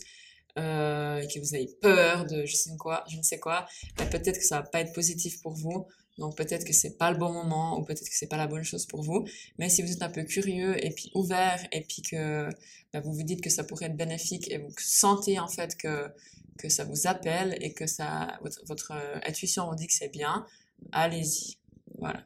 euh, 0.58 1.20
et 1.20 1.28
que 1.28 1.40
vous 1.40 1.54
avez 1.54 1.70
peur 1.82 2.26
de 2.26 2.46
je 2.46 2.56
sais 2.56 2.76
quoi, 2.78 3.04
je 3.10 3.18
ne 3.18 3.24
sais 3.24 3.40
quoi, 3.40 3.68
bah, 3.98 4.06
peut-être 4.06 4.40
que 4.40 4.46
ça 4.46 4.62
va 4.62 4.68
pas 4.68 4.82
être 4.82 4.94
positif 4.94 5.42
pour 5.42 5.54
vous. 5.54 5.86
Donc 6.18 6.36
peut-être 6.36 6.66
que 6.66 6.74
c'est 6.74 6.98
pas 6.98 7.12
le 7.12 7.18
bon 7.18 7.32
moment 7.32 7.78
ou 7.78 7.84
peut-être 7.84 8.10
que 8.10 8.16
c'est 8.16 8.28
pas 8.28 8.38
la 8.38 8.48
bonne 8.48 8.64
chose 8.64 8.88
pour 8.88 9.04
vous. 9.04 9.24
Mais 9.60 9.70
si 9.70 9.84
vous 9.84 9.92
êtes 9.92 10.02
un 10.02 10.10
peu 10.10 10.24
curieux 10.24 10.84
et 10.84 10.90
puis 10.90 11.12
ouvert 11.14 11.64
et 11.72 11.82
puis 11.82 12.02
que 12.02 12.50
bah, 12.92 13.02
vous 13.02 13.14
vous 13.14 13.22
dites 13.22 13.42
que 13.42 13.52
ça 13.52 13.64
pourrait 13.64 13.86
être 13.86 13.96
bénéfique 13.96 14.50
et 14.52 14.58
vous 14.58 14.74
sentez 14.80 15.38
en 15.38 15.48
fait 15.48 15.76
que 15.78 16.08
que 16.58 16.70
ça 16.70 16.84
vous 16.84 17.08
appelle 17.08 17.58
et 17.62 17.74
que 17.74 17.88
ça 17.88 18.38
votre, 18.42 18.62
votre 18.66 18.92
euh, 18.92 19.20
intuition 19.26 19.68
vous 19.70 19.76
dit 19.76 19.88
que 19.88 19.94
c'est 19.94 20.10
bien, 20.12 20.46
allez-y. 20.92 21.58
Voilà. 21.98 22.24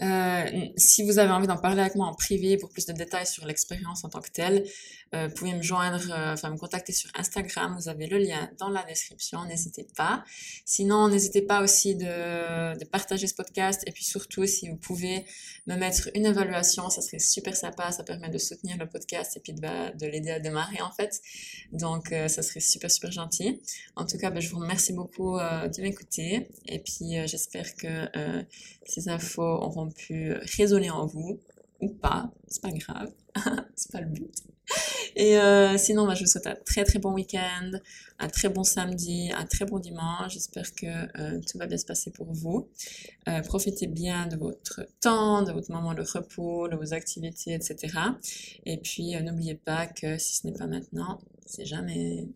Euh, 0.00 0.66
si 0.76 1.02
vous 1.02 1.18
avez 1.18 1.32
envie 1.32 1.48
d'en 1.48 1.56
parler 1.56 1.80
avec 1.80 1.96
moi 1.96 2.06
en 2.06 2.14
privé 2.14 2.56
pour 2.56 2.70
plus 2.70 2.86
de 2.86 2.92
détails 2.92 3.26
sur 3.26 3.44
l'expérience 3.46 4.04
en 4.04 4.08
tant 4.08 4.20
que 4.20 4.30
telle, 4.30 4.64
vous 5.12 5.34
pouvez 5.34 5.54
me 5.54 5.62
joindre, 5.62 6.00
euh, 6.10 6.34
enfin 6.34 6.50
me 6.50 6.56
contacter 6.58 6.92
sur 6.92 7.10
Instagram. 7.14 7.76
Vous 7.78 7.88
avez 7.88 8.06
le 8.06 8.18
lien 8.18 8.50
dans 8.58 8.68
la 8.68 8.82
description. 8.84 9.44
N'hésitez 9.46 9.86
pas. 9.96 10.24
Sinon, 10.64 11.08
n'hésitez 11.08 11.42
pas 11.42 11.62
aussi 11.62 11.94
de, 11.94 12.78
de, 12.78 12.84
partager 12.84 13.26
ce 13.26 13.34
podcast 13.34 13.82
et 13.86 13.92
puis 13.92 14.04
surtout 14.04 14.46
si 14.46 14.68
vous 14.68 14.76
pouvez 14.76 15.24
me 15.66 15.76
mettre 15.76 16.10
une 16.14 16.26
évaluation, 16.26 16.90
ça 16.90 17.00
serait 17.00 17.18
super 17.18 17.56
sympa. 17.56 17.90
Ça 17.92 18.04
permet 18.04 18.28
de 18.28 18.38
soutenir 18.38 18.76
le 18.76 18.86
podcast 18.86 19.36
et 19.36 19.40
puis 19.40 19.52
de, 19.52 19.60
bah, 19.60 19.90
de 19.92 20.06
l'aider 20.06 20.30
à 20.30 20.40
démarrer 20.40 20.82
en 20.82 20.92
fait. 20.92 21.20
Donc, 21.72 22.12
euh, 22.12 22.28
ça 22.28 22.42
serait 22.42 22.60
super 22.60 22.90
super 22.90 23.10
gentil. 23.10 23.62
En 23.96 24.04
tout 24.04 24.18
cas, 24.18 24.30
bah, 24.30 24.40
je 24.40 24.50
vous 24.50 24.58
remercie 24.58 24.92
beaucoup 24.92 25.38
euh, 25.38 25.68
de 25.68 25.82
m'écouter 25.82 26.48
et 26.66 26.78
puis 26.80 27.26
j'espère 27.26 27.74
que 27.76 28.08
ces 28.84 29.08
infos 29.08 29.42
auront 29.42 29.90
pu 29.90 30.32
résonner 30.56 30.90
en 30.90 31.06
vous 31.06 31.40
ou 31.80 31.88
pas, 31.88 32.30
c'est 32.48 32.62
pas 32.62 32.72
grave, 32.72 33.12
c'est 33.76 33.92
pas 33.92 34.00
le 34.00 34.08
but. 34.08 34.34
Et 35.16 35.38
euh, 35.38 35.76
sinon, 35.78 36.06
bah, 36.06 36.14
je 36.14 36.20
vous 36.20 36.30
souhaite 36.30 36.46
un 36.46 36.56
très 36.64 36.84
très 36.84 36.98
bon 36.98 37.12
week-end, 37.12 37.72
un 38.18 38.28
très 38.28 38.48
bon 38.48 38.64
samedi, 38.64 39.30
un 39.34 39.46
très 39.46 39.64
bon 39.64 39.78
dimanche. 39.78 40.34
J'espère 40.34 40.72
que 40.74 40.86
euh, 40.86 41.40
tout 41.40 41.58
va 41.58 41.66
bien 41.66 41.78
se 41.78 41.86
passer 41.86 42.10
pour 42.10 42.32
vous. 42.32 42.68
Euh, 43.28 43.40
profitez 43.42 43.86
bien 43.86 44.26
de 44.26 44.36
votre 44.36 44.86
temps, 45.00 45.42
de 45.42 45.52
votre 45.52 45.72
moment 45.72 45.94
de 45.94 46.02
repos, 46.02 46.68
de 46.68 46.76
vos 46.76 46.92
activités, 46.92 47.54
etc. 47.54 47.98
Et 48.66 48.76
puis, 48.78 49.16
euh, 49.16 49.20
n'oubliez 49.20 49.54
pas 49.54 49.86
que 49.86 50.18
si 50.18 50.36
ce 50.36 50.46
n'est 50.46 50.52
pas 50.52 50.66
maintenant, 50.66 51.20
c'est 51.46 51.64
jamais. 51.64 52.28